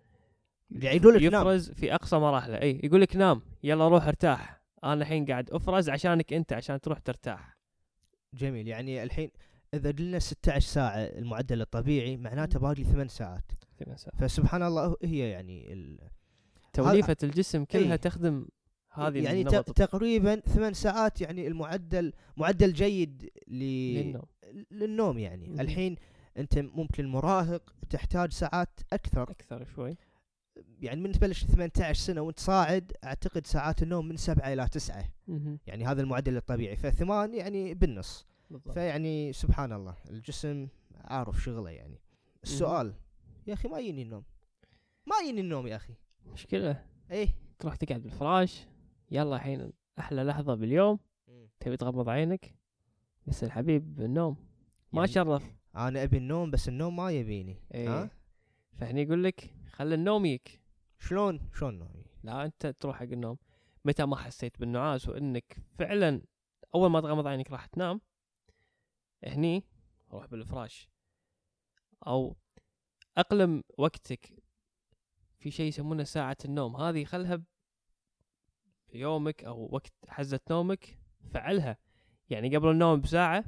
يقول 0.72 1.16
لك 1.16 1.22
نام. 1.22 1.42
يفرز 1.42 1.72
في 1.72 1.96
أقصى 1.96 2.18
مراحله. 2.18 2.62
إي 2.62 2.82
يقول 2.84 3.02
لك 3.02 3.16
نام 3.16 3.42
يلا 3.64 3.88
روح 3.88 4.08
ارتاح. 4.08 4.62
أنا 4.84 4.94
الحين 4.94 5.26
قاعد 5.26 5.52
أفرز 5.52 5.90
عشانك 5.90 6.34
أنت 6.34 6.54
عشان 6.54 6.82
تروح 6.82 7.00
ترتاح. 7.00 7.58
جميل. 8.34 8.68
يعني 8.68 9.04
الحين 9.04 9.32
إذا 9.74 9.92
قلنا 9.92 10.20
16 10.20 10.68
ساعة 10.68 10.98
المعدل 10.98 11.62
الطبيعي 11.62 12.18
معناته 12.18 12.60
باقي 12.60 12.84
8 12.84 13.08
ساعات. 13.08 13.52
ثمان 13.80 13.98
ساعات. 13.98 14.16
فسبحان 14.22 14.64
الله 14.64 14.96
هي 15.04 15.30
يعني 15.30 15.74
ال... 15.74 16.00
توليفة 16.74 17.18
الجسم 17.24 17.66
كلها 17.66 17.92
إيه. 17.92 17.96
تخدم 17.96 18.48
هذه 18.92 19.24
يعني. 19.24 19.44
تقريبا 19.64 20.40
8 20.40 20.74
ساعات 20.74 21.22
يعني 21.22 21.48
المعدل 21.48 22.14
معدل 22.38 22.74
جيد 22.74 23.30
ل... 23.48 23.64
للنوم. 23.94 24.26
للنوم 24.72 25.18
يعني. 25.20 25.48
مهم. 25.48 25.60
الحين 25.60 25.96
أنت 26.38 26.58
ممكن 26.58 27.08
مراهق 27.08 27.76
تحتاج 27.90 28.32
ساعات 28.32 28.80
أكثر. 28.94 29.32
أكثر 29.32 29.66
شوي. 29.76 29.98
يعني 30.80 31.02
من 31.02 31.12
تبلش 31.12 31.46
18 31.46 31.94
سنة 31.94 32.22
وأنت 32.22 32.40
صاعد 32.40 32.92
أعتقد 33.04 33.48
ساعات 33.48 33.84
النوم 33.84 34.08
من 34.08 34.18
7 34.18 34.54
إلى 34.54 34.68
9 34.68 35.10
مهم. 35.28 35.60
يعني 35.68 35.86
هذا 35.86 36.02
المعدل 36.02 36.38
الطبيعي. 36.38 36.76
فثمان 36.76 37.34
يعني 37.34 37.74
بالنص. 37.74 38.26
بالضبط. 38.50 38.74
فيعني 38.74 39.34
سبحان 39.34 39.74
الله 39.74 39.96
الجسم 40.10 40.68
عارف 40.96 41.44
شغله 41.44 41.70
يعني. 41.70 42.00
السؤال 42.44 42.94
يا 43.48 43.54
أخي 43.54 43.68
ما 43.68 43.80
يجيني 43.80 44.02
النوم. 44.02 44.24
ما 45.06 45.16
يجيني 45.24 45.42
النوم 45.42 45.68
يا 45.68 45.76
أخي. 45.76 45.94
مشكلة؟ 46.26 46.86
إيه. 47.12 47.36
تروح 47.60 47.76
تقعد 47.76 48.02
بالفراش 48.02 48.68
يلا 49.12 49.36
الحين 49.36 49.74
أحلى 50.00 50.24
لحظة 50.24 50.56
باليوم. 50.56 51.00
تبي 51.60 51.78
تغمض 51.78 52.10
عينك؟ 52.10 52.56
بس 53.28 53.44
الحبيب 53.44 54.02
النوم 54.02 54.38
ما 54.94 55.00
يعني 55.00 55.12
شرف 55.12 55.56
أنا 55.76 56.04
أبي 56.04 56.18
النوم 56.18 56.52
بس 56.52 56.70
النوم 56.70 56.96
ما 56.96 57.12
يبيني. 57.12 57.62
إيه. 57.74 58.04
ها؟ 58.04 58.10
فهني 58.74 59.02
يقول 59.02 59.24
لك 59.24 59.56
خلي 59.72 59.96
النوم 59.96 60.26
يك. 60.26 60.62
شلون؟ 61.00 61.50
شلون 61.54 61.80
نومي 61.80 62.06
لا 62.24 62.46
أنت 62.46 62.68
تروح 62.68 62.96
حق 62.96 63.04
النوم. 63.04 63.38
متى 63.86 64.06
ما 64.06 64.16
حسيت 64.16 64.60
بالنعاس 64.60 65.10
وإنك 65.10 65.58
فعلا 65.80 66.22
أول 66.76 66.90
ما 66.90 67.02
تغمض 67.02 67.28
عينك 67.28 67.52
راح 67.52 67.66
تنام 67.66 68.02
هني 69.24 69.64
روح 70.12 70.26
بالفراش. 70.26 70.90
أو 72.08 72.36
أقلم 73.18 73.64
وقتك 73.78 74.43
في 75.44 75.52
شيء 75.52 75.68
يسمونه 75.68 76.04
ساعة 76.04 76.38
النوم. 76.46 76.76
هذه 76.76 77.04
خلها 77.06 77.42
بيومك 78.94 79.44
أو 79.44 79.70
وقت 79.72 79.94
حزة 80.08 80.40
نومك 80.50 81.00
فعلها. 81.34 81.78
يعني 82.30 82.56
قبل 82.56 82.70
النوم 82.70 83.02
بساعة 83.02 83.46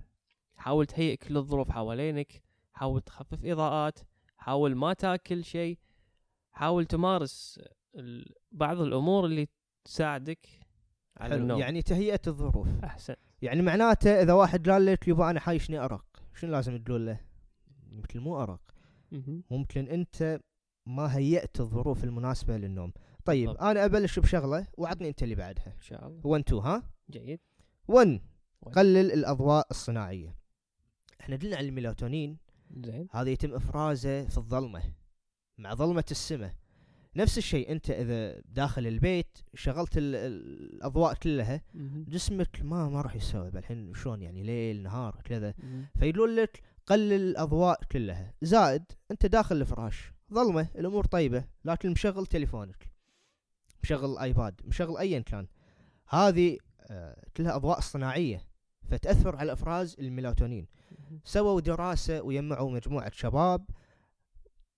حاول 0.55 0.85
تهيئ 0.85 1.15
كل 1.15 1.37
الظروف 1.37 1.71
حوالينك 1.71 2.41
حاول 2.73 3.01
تخفف 3.01 3.45
إضاءات 3.45 3.99
حاول 4.37 4.75
ما 4.75 4.93
تاكل 4.93 5.43
شيء 5.43 5.79
حاول 6.51 6.85
تمارس 6.85 7.59
بعض 8.51 8.81
الأمور 8.81 9.25
اللي 9.25 9.47
تساعدك 9.83 10.47
على 11.17 11.33
حلو. 11.33 11.43
النوم. 11.43 11.59
يعني 11.59 11.81
تهيئة 11.81 12.21
الظروف. 12.27 12.67
أحسن. 12.83 13.15
يعني 13.41 13.61
معناته 13.61 14.21
إذا 14.21 14.33
واحد 14.33 14.69
قال 14.69 14.85
لك 14.85 15.07
يبا 15.07 15.29
أنا 15.29 15.39
حايشني 15.39 15.79
أرق 15.79 16.05
شنو 16.35 16.51
لازم 16.51 16.83
تقول 16.83 17.05
له؟ 17.05 17.19
مثل 17.91 18.19
مو 18.19 18.57
مهم. 19.11 19.43
ممكن 19.51 19.87
أنت 19.87 20.39
ما 20.86 21.18
هيأت 21.18 21.60
الظروف 21.60 22.04
المناسبة 22.04 22.58
للنوم. 22.58 22.94
طيب 23.25 23.48
بالضبط. 23.48 23.63
أنا 23.63 23.86
أبلش 23.86 24.20
بشغلة 24.20 24.68
وعطني 24.77 25.10
أنت 25.10 25.24
اللي 25.24 25.36
بعدها. 25.36 25.68
إن 25.68 25.82
شاء 25.82 26.08
الله. 26.08 26.22
1 26.24 26.42
2 26.44 26.62
ها؟ 26.62 26.84
جيد. 27.12 27.39
1 27.88 28.20
One. 28.65 28.70
قلل 28.70 29.12
الأضواء 29.12 29.68
الصناعية. 29.72 30.36
إحنا 31.22 31.36
قلنا 31.36 31.58
عن 31.58 31.65
الميلاتونين. 31.65 32.38
زين. 32.86 33.08
هذا 33.12 33.30
يتم 33.30 33.54
إفرازه 33.54 34.27
في 34.27 34.38
الظلمة 34.38 34.84
مع 35.58 35.74
ظلمة 35.74 36.04
السماء 36.12 36.54
نفس 37.15 37.38
الشيء 37.38 37.72
أنت 37.72 37.89
إذا 37.89 38.42
داخل 38.46 38.88
البيت 38.88 39.38
شغلت 39.54 39.98
ال- 39.98 40.15
ال- 40.15 40.74
الأضواء 40.75 41.13
كلها. 41.13 41.62
جسمك 42.08 42.62
ما 42.62 42.89
ما 42.89 43.01
راح 43.01 43.15
يستوعب 43.15 43.58
الحين 43.58 43.94
شلون 43.94 44.22
يعني؟ 44.22 44.44
ليل 44.44 44.84
نهار 44.84 45.22
كذا. 45.24 45.54
فيقولون 46.00 46.36
لك 46.36 46.62
قلل 46.86 47.13
الأضواء 47.13 47.80
كلها. 47.92 48.34
زائد 48.42 48.84
أنت 49.12 49.25
داخل 49.25 49.56
الفراش. 49.56 50.12
ظلمه 50.34 50.67
الأمور 50.75 51.05
طيبة 51.05 51.46
لكن 51.65 51.91
مشغل 51.91 52.25
تليفونك. 52.25 52.91
مشغل 53.84 54.12
ال 54.12 54.22
iPad 54.22 54.62
مشغل 54.65 54.98
ايا 54.98 55.20
كان. 55.20 55.48
هذه 56.10 56.58
آه، 56.82 57.25
كلها 57.38 57.55
أضواء 57.55 57.79
صناعية 57.79 58.41
فتأثر 58.89 59.36
على 59.36 59.53
إفراز 59.53 59.96
الميلاتونين. 60.00 60.67
سووا 61.24 61.62
دراسة 61.62 62.22
ويجمعوا 62.22 62.72
مجموعة 62.72 63.12
شباب. 63.12 63.65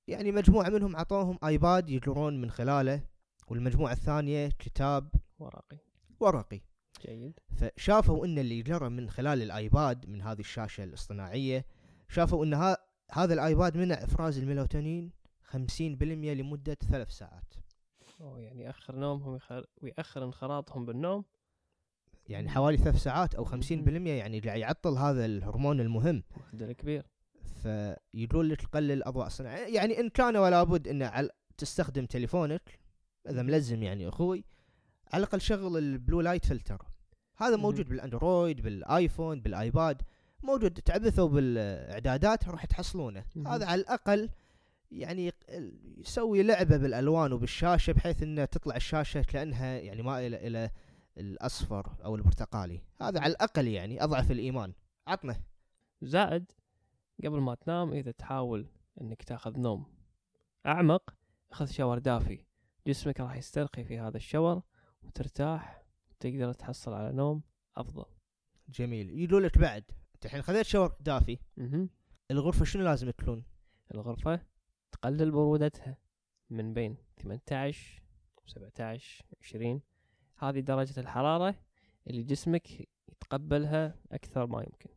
يعني 0.07 0.31
مجموعة 0.31 0.69
منهم 0.69 0.95
أعطوهم 0.95 1.37
iPad 1.45 1.89
يقرون 1.89 2.41
من 2.41 2.51
خلاله 2.51 3.01
والمجموعة 3.47 3.91
الثانية 3.91 4.49
كتاب 4.59 5.09
ورقي. 5.39 5.77
ورقي. 6.19 6.61
جيد. 7.05 7.39
فشافوا 7.55 8.25
إن 8.25 8.39
اللي 8.39 8.61
جرى 8.61 8.89
من 8.89 9.09
خلال 9.09 9.41
ال 9.41 9.55
iPad 9.55 10.09
من 10.09 10.21
هذه 10.21 10.39
الشاشة 10.39 10.83
الاصطناعية 10.83 11.65
شافوا 12.09 12.45
إن 12.45 12.53
ها 12.53 12.77
هذا 13.11 13.33
ال 13.33 13.42
iPad 13.42 13.77
منع 13.77 13.95
إفراز 13.95 14.37
الميلاتونين. 14.37 15.11
50% 15.51 15.53
لمدة 15.81 16.77
ثلاث 16.91 17.09
ساعات 17.09 17.53
أوه 18.21 18.39
يعني 18.39 18.63
يأخر 18.63 18.95
نومهم. 18.95 19.39
ويأخر 19.81 20.23
انخراطهم 20.23 20.85
بالنوم 20.85 21.23
يعني 22.29 22.49
حوالي 22.49 22.77
ثلاث 22.77 23.03
ساعات 23.03 23.35
أو 23.35 23.45
50% 23.45 23.53
مهم. 23.71 24.07
يعني 24.07 24.39
قاعد 24.39 24.59
يعطل 24.59 24.97
هذا 24.97 25.25
الهرمون 25.25 25.79
المهم 25.79 26.23
معدل 26.37 26.71
كبير 26.71 27.05
فيقولون 27.63 28.47
لك 28.47 28.65
قلل 28.65 28.91
الاضواء 28.91 29.27
الصناعيه 29.27 29.75
يعني 29.75 29.99
إن 29.99 30.09
كان 30.09 30.37
ولا 30.37 30.63
بد 30.63 31.01
على 31.01 31.29
تستخدم 31.57 32.05
تليفونك 32.05 32.79
إذا 33.29 33.41
ملزم 33.41 33.83
يعني 33.83 34.07
أخوي 34.07 34.45
على 35.13 35.23
الأقل 35.23 35.41
شغل 35.41 35.77
ال 35.77 35.86
blue 35.86 36.21
light 36.21 36.45
filter 36.45 36.85
هذا. 37.37 37.55
موجود 37.55 37.89
بال 37.89 38.05
Android 38.05 38.61
بال 38.61 38.81
iPhone 38.81 39.41
بال 39.41 39.61
iPad 39.61 40.01
موجود 40.43 40.73
تعبثوا 40.73 41.27
بالإعدادات 41.27 42.49
راح 42.49 42.65
تحصلونه. 42.65 43.25
هذا 43.47 43.65
على 43.65 43.81
الأقل 43.81 44.29
يعني 44.91 45.33
يسوي 45.97 46.43
لعبة 46.43 46.77
بالألوان 46.77 47.33
وبالشاشة 47.33 47.93
بحيث 47.93 48.23
إنه 48.23 48.45
تطلع 48.45 48.75
الشاشة 48.75 49.21
كأنها 49.21 49.79
يعني 49.79 50.01
مائله 50.01 50.37
إلى 50.37 50.71
الأصفر 51.17 51.95
أو 52.05 52.15
البرتقالي. 52.15 52.81
هذا 53.01 53.19
على 53.19 53.31
الأقل 53.31 53.67
يعني 53.67 54.03
أضعف 54.03 54.31
الإيمان. 54.31 54.73
عطنا. 55.07 55.41
زائد 56.01 56.51
قبل 57.23 57.39
ما 57.39 57.55
تنام 57.55 57.91
إذا 57.93 58.11
تحاول 58.11 58.67
إنك 59.01 59.23
تأخذ 59.23 59.59
نوم 59.59 59.85
أعمق 60.65 61.13
خذ 61.51 61.65
شاور 61.65 61.99
دافي. 61.99 62.45
جسمك 62.87 63.19
راح 63.19 63.35
يسترخي 63.35 63.83
في 63.83 63.99
هذا 63.99 64.17
الشاور 64.17 64.61
وترتاح 65.03 65.83
وتقدر 66.11 66.53
تحصل 66.53 66.93
على 66.93 67.11
نوم 67.11 67.41
أفضل. 67.77 68.05
جميل. 68.69 69.19
يقولوا 69.19 69.39
لك 69.39 69.57
بعد. 69.57 69.83
أنت 70.15 70.25
الحين 70.25 70.41
خذيت 70.41 70.65
شاور 70.65 70.95
دافي. 70.99 71.39
مهم. 71.57 71.89
الغرفة 72.31 72.65
شنو 72.65 72.83
لازم 72.83 73.09
تكون؟ 73.09 73.43
الغرفة 73.93 74.41
تقلل 74.91 75.31
برودتها 75.31 75.97
من 76.49 76.73
بين 76.73 76.97
18 77.21 78.01
17 78.45 79.25
20 79.43 79.81
هذه 80.37 80.59
درجة 80.59 80.99
الحرارة 80.99 81.55
اللي 82.07 82.23
جسمك 82.23 82.87
يتقبلها 83.09 83.95
أكثر 84.11 84.47
ما 84.47 84.59
يمكن. 84.63 84.89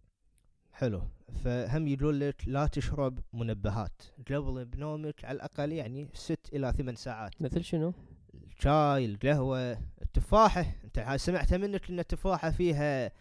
حلو. 0.73 1.03
فهم 1.45 1.89
يقولون 1.89 2.19
لك 2.19 2.43
لا 2.49 2.67
تشرب 2.67 3.19
منبهات. 3.33 4.03
قبل 4.31 4.65
بنومك 4.65 5.25
على 5.25 5.37
الأقل 5.37 5.73
يعني 5.73 6.09
ست 6.15 6.49
إلى 6.53 6.73
ثمان 6.73 6.95
ساعات. 6.97 7.43
مثل 7.43 7.65
شنو؟ 7.65 7.95
الشاي 8.35 9.05
القهوة 9.05 9.73
التفاحة. 10.03 10.67
أنت 10.85 10.99
ها- 10.99 11.17
سمعت 11.17 11.55
منك 11.55 11.91
إن 11.91 11.99
التفاحة 11.99 12.51
فيها 12.51 13.13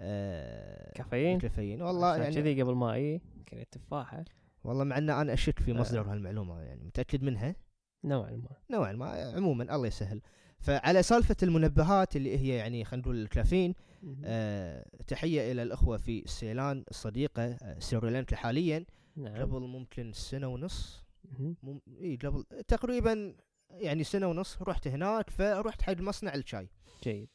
آه 0.00 0.92
كافيين؟ 0.92 1.38
كافيين. 1.38 1.82
والله 1.82 2.16
يعني 2.16 2.34
كذي 2.34 2.62
قبل 2.62 2.74
ما 2.74 2.94
إي 2.94 3.20
كليت 3.48 3.72
تفاحة 3.72 4.24
والله 4.68 4.84
مع 4.84 4.98
ان 4.98 5.10
أنا 5.10 5.32
أشك 5.32 5.58
في 5.60 5.70
آه. 5.70 5.74
مصدر 5.74 6.12
هالمعلومة 6.12 6.60
يعني 6.60 6.84
متأكد 6.84 7.22
منها 7.22 7.56
نوعا 8.04 8.30
ما 8.30 8.50
نوعا 8.70 8.92
ما 8.92 9.32
عموما 9.36 9.74
الله 9.76 9.86
يسهل 9.86 10.20
فعلى 10.58 11.02
سالفة 11.02 11.36
المنبهات 11.42 12.16
اللي 12.16 12.38
هي 12.38 12.48
يعني 12.48 12.84
خلينا 12.84 13.02
نقول 13.02 13.22
الكافيين 13.22 13.74
مهم. 14.02 14.22
آه 14.24 14.84
تحية 15.06 15.52
إلى 15.52 15.62
الأخوة 15.62 15.96
في 15.96 16.22
سيلان 16.26 16.84
الصديقه 16.90 17.42
آه 17.62 17.78
سريلانكا 17.78 18.36
حاليا 18.36 18.84
نعم 19.16 19.36
قبل 19.42 19.60
ممكن 19.60 20.12
سنة 20.12 20.46
ونص. 20.48 21.04
مم... 21.38 21.80
إي 22.00 22.16
قبل 22.16 22.44
تقريبا 22.68 23.34
يعني 23.70 24.04
سنة 24.04 24.26
ونص 24.26 24.62
رحت 24.62 24.88
هناك 24.88 25.30
فرحت 25.30 25.82
حق 25.82 25.96
مصنع 25.96 26.34
الشاي 26.34 26.68
جيد 27.02 27.28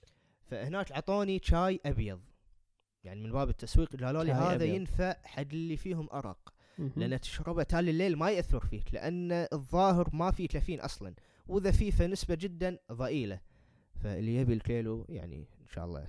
فهناك 0.44 0.92
عطوني 0.92 1.40
شاي 1.44 1.80
أبيض 1.86 2.20
يعني 3.04 3.22
من 3.22 3.32
باب 3.32 3.50
التسويق 3.50 3.96
قالوا 4.04 4.24
لي 4.24 4.32
هذا 4.32 4.56
أبيض. 4.56 4.76
ينفع 4.76 5.16
حق 5.24 5.42
اللي 5.42 5.78
فيهم 5.78 6.10
أرق. 6.14 6.53
لأن 6.78 7.20
تشربه 7.20 7.64
تالي 7.64 7.92
الليل 7.92 8.18
ما 8.18 8.32
يأثر 8.32 8.60
فيك 8.60 8.94
لأن 8.94 9.32
الظاهر 9.32 10.10
ما 10.14 10.32
فيه 10.32 10.48
كافيين 10.48 10.82
أصلا. 10.82 11.14
وإذا 11.48 11.72
فيه 11.72 11.92
فنسبة 11.92 12.36
جدا 12.36 12.78
ضئيلة. 12.92 13.40
فاللي 13.96 14.36
يبي 14.36 14.54
الكيلو 14.54 15.06
يعني 15.10 15.48
إن 15.62 15.68
شاء 15.68 15.86
الله. 15.86 16.08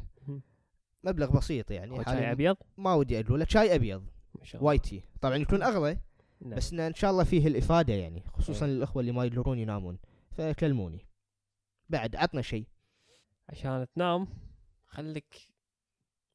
مبلغ 1.05 1.37
بسيط 1.37 1.71
يعني 1.71 2.05
شاي 2.05 2.33
أبيض؟ 2.33 2.57
ما 2.77 2.95
ودي 2.95 3.21
أقول 3.21 3.41
له 3.41 3.47
شاي 3.49 3.75
أبيض. 3.75 4.07
ما 4.35 4.45
شاء 4.45 4.61
الله. 4.61 4.69
white 4.69 4.85
tea 4.85 5.03
طبعا 5.21 5.37
يكون 5.37 5.63
أغلى 5.63 5.99
نعم. 6.41 6.55
بس 6.55 6.73
إن 6.73 6.95
شاء 6.95 7.11
الله 7.11 7.25
فيه 7.25 7.47
الإفادة 7.47 7.95
يعني 7.95 8.23
خصوصا 8.33 8.67
إيه. 8.67 8.73
للأخوة 8.73 9.01
اللي 9.01 9.13
ما 9.13 9.25
يقدرون 9.25 9.59
ينامون. 9.59 9.99
فكلموني. 10.31 11.07
بعد 11.89 12.17
عطنا 12.17 12.43
شيء. 12.43 12.67
عشان 13.49 13.87
تنام 13.95 14.29
خليك 14.87 15.35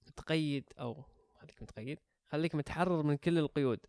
متقيد 0.07 0.63
أو 0.79 1.03
خليك 1.33 1.61
متقيد 1.61 1.99
خليك 2.27 2.55
متحرر 2.55 3.03
من 3.03 3.15
كل 3.17 3.37
القيود. 3.37 3.79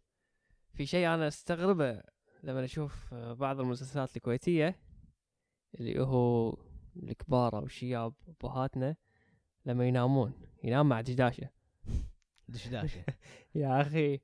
في 0.74 0.86
شيء 0.86 1.06
أنا 1.06 1.28
أستغربه 1.28 2.02
لما 2.42 2.64
أشوف 2.64 3.14
آه، 3.14 3.32
بعض 3.32 3.60
المسلسلات 3.60 4.16
الكويتية 4.16 4.76
اللي 5.74 6.00
هو 6.00 6.56
الكبار 6.96 7.56
أو 7.56 7.64
الشياب 7.64 8.14
ابهاتنا 8.28 8.96
لما 9.66 9.88
ينامون 9.88 10.32
ينام 10.64 10.88
مع 10.88 11.00
دشداشة. 11.00 11.50
دشداشة. 12.48 13.04
يا 13.54 13.80
أخي 13.80 14.20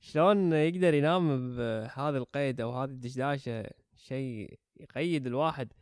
شلون 0.00 0.52
يقدر 0.52 0.94
ينام 0.94 1.56
بهذا 1.56 2.18
القيد 2.18 2.60
أو 2.60 2.72
هذه 2.72 2.90
الدشداشة؟ 2.90 3.70
شيء 3.96 4.58
يقيد 4.76 5.26
الواحد. 5.26 5.72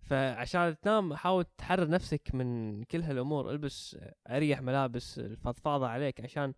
فعشان 0.00 0.80
تنام 0.80 1.14
حاول 1.14 1.44
تحرر 1.58 1.88
نفسك 1.88 2.34
من 2.34 2.82
كل 2.84 3.02
هالأمور. 3.02 3.50
البس 3.50 3.96
أريح 4.30 4.62
ملابس 4.62 5.18
الفضفاضة 5.18 5.88
عليك 5.88 6.20
عشان 6.20 6.54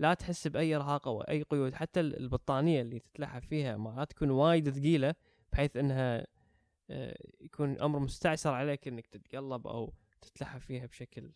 لا 0.00 0.14
تحس 0.14 0.48
بأي 0.48 0.76
ارهاق 0.76 1.08
أو 1.08 1.20
اي 1.20 1.42
قيود 1.42 1.74
حتى 1.74 2.00
البطانية 2.00 2.82
اللي 2.82 2.98
تتلحف 2.98 3.46
فيها 3.46 3.76
ما 3.76 4.04
تكون 4.04 4.30
وايد 4.30 4.70
ثقيلة 4.70 5.14
بحيث 5.52 5.76
إنها 5.76 6.26
آه، 6.90 7.18
يكون 7.40 7.80
أمر 7.80 7.98
مستعسر 7.98 8.50
عليك 8.50 8.88
إنك 8.88 9.06
تتقلب 9.06 9.66
أو 9.66 9.92
تتلحف 10.20 10.64
فيها 10.64 10.86
بشكل 10.86 11.32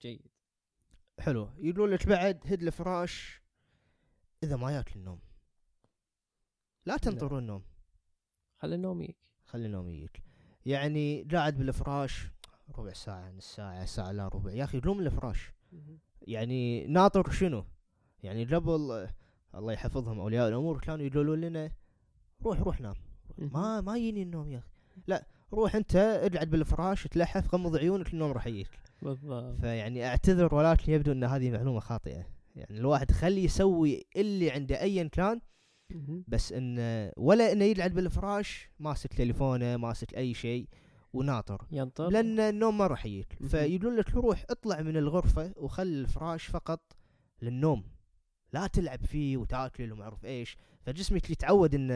جيد. 0.00 0.26
حلو. 1.20 1.50
يقولون 1.58 1.90
لك 1.90 2.06
بعد 2.06 2.40
هد 2.46 2.62
الفراش 2.62 3.42
إذا 4.42 4.56
ما 4.56 4.72
ياك 4.72 4.96
النوم. 4.96 5.20
لا 6.86 6.96
تنطروا 6.96 7.38
النوم. 7.38 7.62
خلي 8.56 8.74
النوم 8.74 9.02
يجيك 9.02 9.16
خلي 9.44 9.66
النوم 9.66 9.88
يجيك. 9.88 10.22
يعني 10.66 11.22
قاعد 11.32 11.58
بالفراش 11.58 12.28
ربع 12.78 12.92
ساعة 12.92 13.30
نص 13.30 13.54
ساعة 13.54 13.84
ساعة 13.84 14.12
لا 14.12 14.28
ربع. 14.28 14.52
يا 14.52 14.64
أخي 14.64 14.80
قوم 14.80 15.00
الفراش. 15.00 15.52
يعني 16.22 16.86
ناطر 16.86 17.30
شنو؟ 17.30 17.64
يعني 18.22 18.44
قبل 18.44 19.08
الله 19.54 19.72
يحفظهم 19.72 20.20
أولياء 20.20 20.48
الأمور 20.48 20.80
كانوا 20.80 21.06
يقولون 21.06 21.40
لنا 21.40 21.70
روح 22.42 22.60
روح 22.60 22.80
نام. 22.80 22.94
ما 23.38 23.80
ما 23.80 23.96
يجيني 23.96 24.22
النوم 24.22 24.50
يا 24.50 24.58
أخي. 24.58 24.68
لا 25.06 25.26
روح 25.52 25.74
أنت 25.74 25.96
اقعد 25.96 26.50
بالفراش 26.50 27.06
تلحف 27.06 27.54
غمض 27.54 27.76
عيونك 27.76 28.14
النوم 28.14 28.32
راح 28.32 28.46
يجيك. 28.46 28.80
بالضبط. 29.02 29.60
فيعني 29.60 30.06
اعتذر 30.06 30.54
ولكن 30.54 30.92
يبدو 30.92 31.12
أن 31.12 31.24
هذه 31.24 31.50
معلومة 31.50 31.80
خاطئة. 31.80 32.26
يعني 32.56 32.78
الواحد 32.78 33.10
خليه 33.10 33.44
يسوي 33.44 34.06
اللي 34.16 34.50
عنده 34.50 34.80
ايا 34.80 35.08
كان. 35.08 35.40
بس 36.28 36.52
انه 36.52 37.12
ولا 37.16 37.52
إنه 37.52 37.64
يقعد 37.64 37.94
بالفراش 37.94 38.70
ماسك 38.78 39.12
تليفونه 39.12 39.76
ماسك 39.76 40.16
أي 40.16 40.34
شيء 40.34 40.68
وناطر. 41.12 41.66
ينطر. 41.70 42.08
لأن 42.10 42.40
النوم 42.40 42.78
ما 42.78 42.86
راح 42.86 43.06
يجيك. 43.06 43.38
فيقولون 43.42 43.96
لك 43.96 44.14
روح 44.14 44.44
اطلع 44.50 44.82
من 44.82 44.96
الغرفة 44.96 45.52
وخل 45.56 45.86
الفراش 45.86 46.46
فقط 46.46 46.80
للنوم. 47.42 47.84
لا 48.52 48.66
تلعب 48.66 49.04
فيه 49.04 49.36
وتاكل 49.36 49.92
وما 49.92 50.04
أعرف 50.04 50.24
إيش 50.24 50.56
فجسمك 50.82 51.30
يتعود 51.30 51.74
إن 51.74 51.90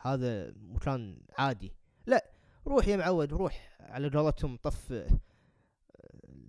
هذا 0.00 0.52
مكان 0.56 1.18
عادي. 1.38 1.72
لا 2.06 2.30
روح 2.66 2.88
يا 2.88 2.96
معود 2.96 3.32
روح 3.32 3.76
على 3.80 4.08
قولتهم 4.08 4.56
طف 4.56 4.92
آه، 4.92 5.06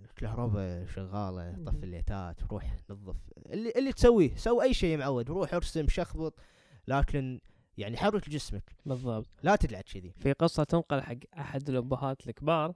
الكهرباء 0.04 0.86
شغالة 0.86 1.64
طف. 1.66 1.84
الليتات 1.84 2.44
روح 2.44 2.78
نظف. 2.90 3.16
اللي 3.46 3.72
اللي 3.72 3.94
تسويه 3.94 4.36
سوي 4.36 4.64
أي 4.64 4.74
شيء 4.74 4.90
يا 4.90 4.98
معود 4.98 5.30
روح 5.30 5.54
ارسم 5.54 5.88
شخبط 5.88 6.40
لكن 6.88 7.40
يعني 7.78 7.98
حرك 7.98 8.30
جسمك. 8.30 8.76
بالضبط. 8.86 9.30
لا 9.44 9.56
تقعد 9.56 9.84
كذي. 9.84 10.12
في 10.18 10.34
قصة 10.34 10.64
تنقل 10.64 11.02
حق 11.02 11.18
أحد 11.38 11.70
الأبهات 11.70 12.28
الكبار 12.28 12.76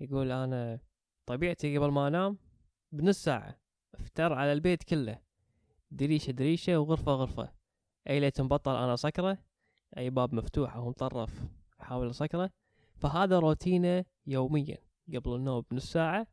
يقول 0.00 0.32
أنا 0.32 0.80
طبيعتي 1.26 1.78
قبل 1.78 1.90
ما 1.90 2.08
أنام 2.08 2.38
بنص 2.92 3.24
ساعة 3.24 3.60
افتر 3.94 4.32
على 4.32 4.52
البيت 4.52 4.82
كله. 4.82 5.29
دريشة 5.90 6.30
دريشة 6.30 6.78
وغرفة 6.78 7.12
غرفة. 7.12 7.52
أي 8.08 8.20
ليت 8.20 8.40
مبطل 8.40 8.76
أنا 8.76 8.96
سكرة 8.96 9.38
أي 9.96 10.10
باب 10.10 10.34
مفتوح 10.34 10.76
أو 10.76 10.88
مطرف 10.88 11.42
أحاول 11.80 12.10
أسكره. 12.10 12.50
فهذا 12.96 13.38
روتينة 13.38 14.04
يوميا 14.26 14.78
قبل 15.14 15.34
النوم 15.34 15.64
بنص 15.70 15.92
ساعة 15.92 16.26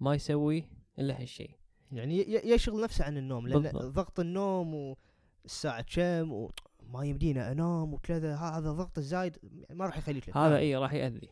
ما 0.00 0.14
يسوي 0.14 0.64
إلا 0.98 1.20
هالشيء. 1.20 1.50
يعني 1.92 2.18
يشغل 2.28 2.82
نفسه 2.82 3.04
عن 3.04 3.16
النوم 3.16 3.48
لأن 3.48 3.62
بالضبط. 3.62 3.82
ضغط 3.82 4.20
النوم 4.20 4.96
والساعة 5.44 5.82
كم 5.82 6.32
وما 6.32 7.04
يمدينا 7.04 7.52
أنام 7.52 7.94
وكذا 7.94 8.36
هذا 8.36 8.72
ضغط 8.72 8.98
الزايد 8.98 9.38
ما 9.70 9.86
راح 9.86 9.98
يخليك 9.98 10.36
هذا. 10.36 10.56
إي 10.56 10.76
راح 10.76 10.92
يأذي. 10.92 11.28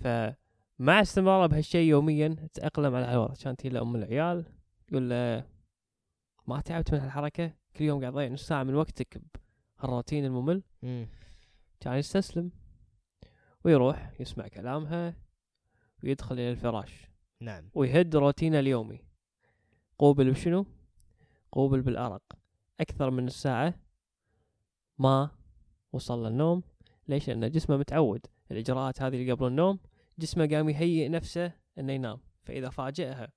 فمع 0.00 1.00
استمراره 1.00 1.46
بهالشيء 1.46 1.88
يوميا 1.88 2.48
تأقلم 2.54 2.94
على 2.94 3.12
الوضع 3.12 3.34
كانت 3.34 3.66
له 3.66 3.82
ام 3.82 3.96
العيال 3.96 4.44
تقول 4.86 5.10
له 5.10 5.51
ما 6.46 6.60
تعبت 6.60 6.94
من 6.94 7.00
هالحركة 7.00 7.52
كل 7.76 7.84
يوم 7.84 8.00
قاعد 8.00 8.12
تضيع 8.12 8.28
نص 8.28 8.46
ساعة 8.46 8.62
من 8.62 8.74
وقتك 8.74 9.22
بهالروتين 9.78 10.24
الممل. 10.24 10.62
مم. 10.82 11.08
كان 11.80 11.94
يستسلم 11.94 12.50
ويروح 13.64 14.20
يسمع 14.20 14.48
كلامها 14.48 15.16
ويدخل 16.04 16.34
إلى 16.34 16.50
الفراش. 16.50 17.08
نعم. 17.40 17.70
ويهد 17.74 18.16
روتينه 18.16 18.58
اليومي. 18.58 19.00
قوبل 19.98 20.30
بشنو؟ 20.30 20.66
قوبل 21.52 21.80
بالأرق. 21.82 22.22
أكثر 22.80 23.10
من 23.10 23.26
الساعة 23.26 23.74
ما 24.98 25.30
وصل 25.92 26.26
للنوم. 26.26 26.62
ليش؟ 27.08 27.28
لأن 27.28 27.50
جسمه 27.50 27.76
متعود. 27.76 28.26
الإجراءات 28.50 29.02
هذه 29.02 29.14
اللي 29.20 29.32
قبل 29.32 29.46
النوم 29.46 29.78
جسمه 30.18 30.46
قام 30.46 30.68
يهيئ 30.68 31.08
نفسه 31.08 31.52
إنه 31.78 31.92
ينام. 31.92 32.20
فإذا 32.42 32.68
فاجئها 32.68 33.32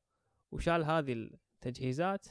وشال 0.51 0.83
هذه 0.83 1.13
التجهيزات 1.13 2.25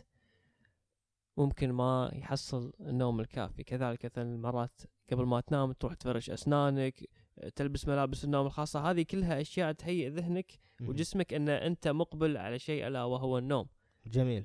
ممكن 1.37 1.73
ما 1.73 2.11
يحصل 2.13 2.73
النوم 2.81 3.21
الكافي. 3.21 3.65
كذلك 3.65 4.05
مثلا 4.05 4.39
مرات 4.39 4.81
قبل 5.13 5.25
ما 5.25 5.41
تنام 5.41 5.73
تروح 5.73 5.95
تفرش 5.95 6.31
أسنانك 6.31 7.09
تلبس 7.57 7.89
ملابس 7.89 8.25
النوم 8.25 8.47
الخاصة. 8.47 8.91
هذه 8.91 9.03
كلها 9.03 9.41
أشياء 9.41 9.73
تهيئ 9.73 10.09
ذهنك. 10.09 10.53
وجسمك 10.81 11.35
أن 11.35 11.49
أنت 11.49 11.89
مقبل 11.89 12.37
على 12.37 12.59
شيء 12.59 12.87
ألا 12.87 13.05
وهو 13.05 13.39
النوم. 13.39 13.67
جميل. 14.07 14.45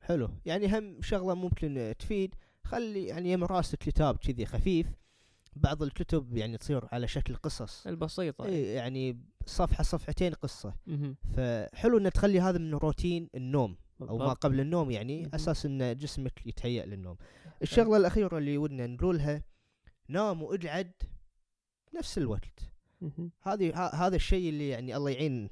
حلو. 0.00 0.30
يعني 0.44 0.78
هم 0.78 1.02
شغلة 1.02 1.34
ممكن 1.34 1.94
تفيد. 1.98 2.34
خلي 2.64 3.06
يعني 3.06 3.32
يم 3.32 3.44
راسك 3.44 3.78
كتاب 3.78 4.16
كذي 4.16 4.46
خفيف. 4.46 4.86
بعض 5.56 5.82
الكتب 5.82 6.36
يعني 6.36 6.58
تصير 6.58 6.88
على 6.92 7.08
شكل 7.08 7.34
قصص. 7.34 7.86
البسيطة. 7.86 8.44
اي 8.44 8.62
يعني 8.62 9.20
صفحة 9.46 9.82
صفحتين 9.82 10.32
قصة. 10.32 10.74
مهم. 10.86 11.16
فحلو 11.34 11.98
ان 11.98 12.10
تخلي 12.10 12.40
هذا 12.40 12.58
من 12.58 12.74
روتين 12.74 13.28
النوم. 13.34 13.76
أو 14.00 14.18
ما. 14.18 14.32
قبل 14.32 14.60
النوم 14.60 14.90
يعني. 14.90 15.30
أساس 15.34 15.66
إن 15.66 15.96
جسمك 15.96 16.46
يتهيأ 16.46 16.86
للنوم 16.86 17.16
الشغلة 17.62 17.96
الأخيرة 17.96 18.38
اللي 18.38 18.58
ودنا 18.58 18.86
نقولها 18.86 19.42
نام 20.08 20.42
واقعد 20.42 20.92
نفس 21.94 22.18
الوقت. 22.18 22.60
هذه 23.42 23.84
هذا 23.94 24.16
الشيء 24.16 24.48
اللي 24.48 24.68
يعني 24.68 24.96
الله 24.96 25.10
يعين 25.10 25.48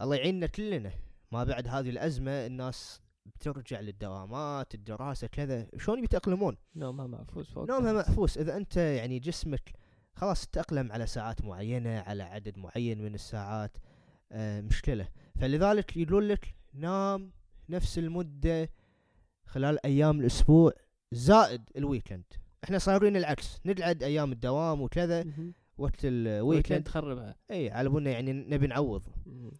الله 0.00 0.16
يعيننا 0.16 0.46
كلنا 0.46 0.92
ما 1.32 1.44
بعد 1.44 1.68
هذه 1.68 1.90
الأزمة 1.90 2.46
الناس 2.46 3.00
بترجع 3.26 3.80
للدوامات 3.80 4.74
الدراسة 4.74 5.26
كذا 5.26 5.66
شلون 5.78 6.00
بيتاقلمون 6.00 6.56
نومها 6.76 7.06
معفوس 7.06 7.50
فوق 7.50 7.68
نومها 7.70 8.02
تحت. 8.02 8.10
محفوس 8.10 8.38
إذا 8.38 8.56
أنت 8.56 8.76
يعني 8.76 9.18
جسمك 9.18 9.72
خلاص 10.14 10.46
تأقلم 10.46 10.92
على 10.92 11.06
ساعات 11.06 11.44
معينة 11.44 12.00
على 12.00 12.22
عدد 12.22 12.58
معين 12.58 13.02
من 13.02 13.14
الساعات 13.14 13.76
آه 14.32 14.60
مشكلة 14.60 15.08
فلذلك 15.40 15.96
يقولون 15.96 16.22
لك 16.22 16.54
نام 16.74 17.32
نفس 17.68 17.98
المدة 17.98 18.70
خلال 19.46 19.86
أيام 19.86 20.20
الأسبوع 20.20 20.72
زائد 21.12 21.62
ال 21.76 21.82
weekend 21.82 22.24
إحنا 22.64 22.78
صايرين 22.78 23.16
العكس 23.16 23.60
نقعد 23.64 24.02
أيام 24.02 24.32
الدوام 24.32 24.80
وكذا. 24.80 25.24
وقت 25.78 26.04
weekend 26.04 26.26
ال 26.26 26.33
weekend 26.33 26.82
تخربها. 26.84 27.34
إي 27.50 27.70
على 27.70 27.88
بالنا 27.88 28.10
يعني 28.10 28.32
نبي 28.32 28.66
نعوض. 28.66 29.02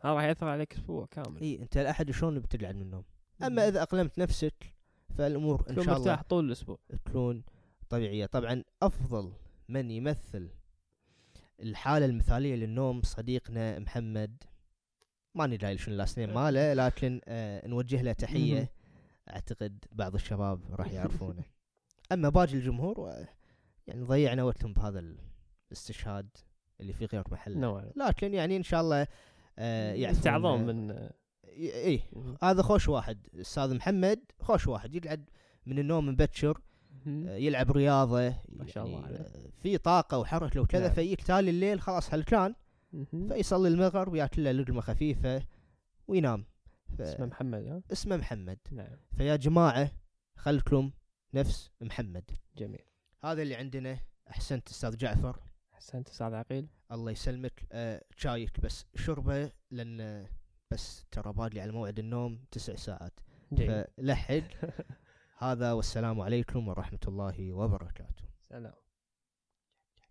هذا 0.04 0.14
راح 0.14 0.24
يأثر 0.24 0.48
عليك 0.48 0.72
أسبوع 0.72 1.06
كامل. 1.06 1.40
إي 1.40 1.62
أنت 1.62 1.76
الأحد 1.76 2.10
شلون 2.10 2.40
بتقعد 2.40 2.74
من 2.74 2.82
النوم؟ 2.82 3.04
أما. 3.42 3.68
إذا 3.68 3.82
أقلمت 3.82 4.18
نفسك 4.18 4.74
فالأمور 5.18 5.64
إن 5.70 5.74
شاء 5.74 5.84
الله 5.84 5.98
مرتاح 5.98 6.22
طول 6.22 6.44
الأسبوع. 6.44 6.78
تكون 7.04 7.42
طبيعية. 7.88 8.26
طبعا 8.26 8.62
أفضل 8.82 9.32
من 9.68 9.90
يمثل 9.90 10.48
الحالة 11.60 12.06
المثالية 12.06 12.54
للنوم 12.54 13.02
صديقنا 13.02 13.78
محمد 13.78 14.42
ما 15.36 15.46
ندري 15.46 15.78
شنو 15.78 15.92
ال 15.92 15.98
last 15.98 16.18
name 16.18 16.34
ماله 16.34 16.74
لكن 16.74 17.20
آه 17.24 17.68
نوجه 17.68 17.96
له 17.96 18.02
مهم. 18.02 18.12
تحية 18.12 18.72
أعتقد 19.30 19.84
بعض 19.92 20.14
الشباب 20.14 20.60
راح 20.70 20.92
يعرفونه 20.96 21.44
أما 22.12 22.28
باقي 22.28 22.54
الجمهور 22.54 23.26
يعني 23.86 24.02
ضيعنا 24.02 24.42
وقتهم 24.42 24.72
بهذا 24.72 25.04
الاستشهاد 25.70 26.28
اللي 26.80 26.92
في 26.92 27.04
غير 27.06 27.24
محله 27.30 27.92
لكن 27.96 28.34
يعني 28.34 28.56
إن 28.56 28.62
شاء 28.62 28.80
الله 28.80 29.06
آه 29.58 30.10
استعظام 30.10 30.66
من 30.66 31.08
اي 31.58 32.02
مهم. 32.12 32.36
هذا 32.42 32.62
خوش 32.62 32.88
واحد 32.88 33.26
الاستاذ 33.34 33.74
محمد 33.74 34.20
خوش 34.40 34.66
واحد 34.66 34.94
يقعد 34.94 35.30
من 35.66 35.78
النوم 35.78 36.08
مبكر. 36.08 36.60
آه، 37.08 37.36
يلعب 37.36 37.72
رياضة 37.72 38.34
ما 38.48 38.66
شاء 38.66 38.84
الله 38.84 39.00
يعني 39.00 39.06
عليه. 39.06 39.18
آه، 39.18 39.50
في 39.62 39.78
طاقة 39.78 40.18
وحركة 40.18 40.60
وكذا 40.60 40.86
نعم. 40.86 40.94
فيجيك 40.94 41.22
تالي 41.22 41.50
الليل 41.50 41.80
خلاص 41.80 42.14
هلكان. 42.14 42.54
فيصلي 43.28 43.68
المغرب 43.68 44.12
وياكل 44.12 44.44
له 44.44 44.52
لقمة 44.52 44.80
خفيفة 44.80 45.42
وينام. 46.08 46.44
ف- 46.98 47.00
اسمه 47.00 47.26
محمد 47.26 47.66
ها؟ 47.66 47.82
اسمه 47.92 48.16
محمد. 48.16 48.58
نعم. 48.70 48.96
فيا 49.16 49.36
جماعة 49.36 49.90
خلكم 50.36 50.90
نفس 51.34 51.70
محمد. 51.80 52.30
جميل. 52.56 52.82
هذا 53.24 53.42
اللي 53.42 53.54
عندنا. 53.54 53.98
أحسنت 54.30 54.68
أستاذ 54.68 54.96
جعفر. 54.96 55.40
أحسنت 55.74 56.08
أستاذ 56.08 56.34
عقيل. 56.34 56.68
الله 56.92 57.10
يسلمك. 57.12 57.66
آه 57.72 58.04
شايك 58.16 58.60
بس 58.60 58.86
شربة 58.94 59.52
لأن 59.70 60.26
بس 60.70 61.04
ترى 61.10 61.32
بادلي 61.32 61.60
على 61.60 61.72
موعد 61.72 61.98
النوم 61.98 62.44
تسع 62.50 62.74
ساعات. 62.76 63.20
جيد. 63.52 63.84
فلحق. 63.96 64.42
هذا 65.38 65.72
والسلام 65.72 66.20
عليكم 66.20 66.68
ورحمة 66.68 66.98
الله 67.08 67.52
وبركاته. 67.52 68.24
سلام. 68.42 68.72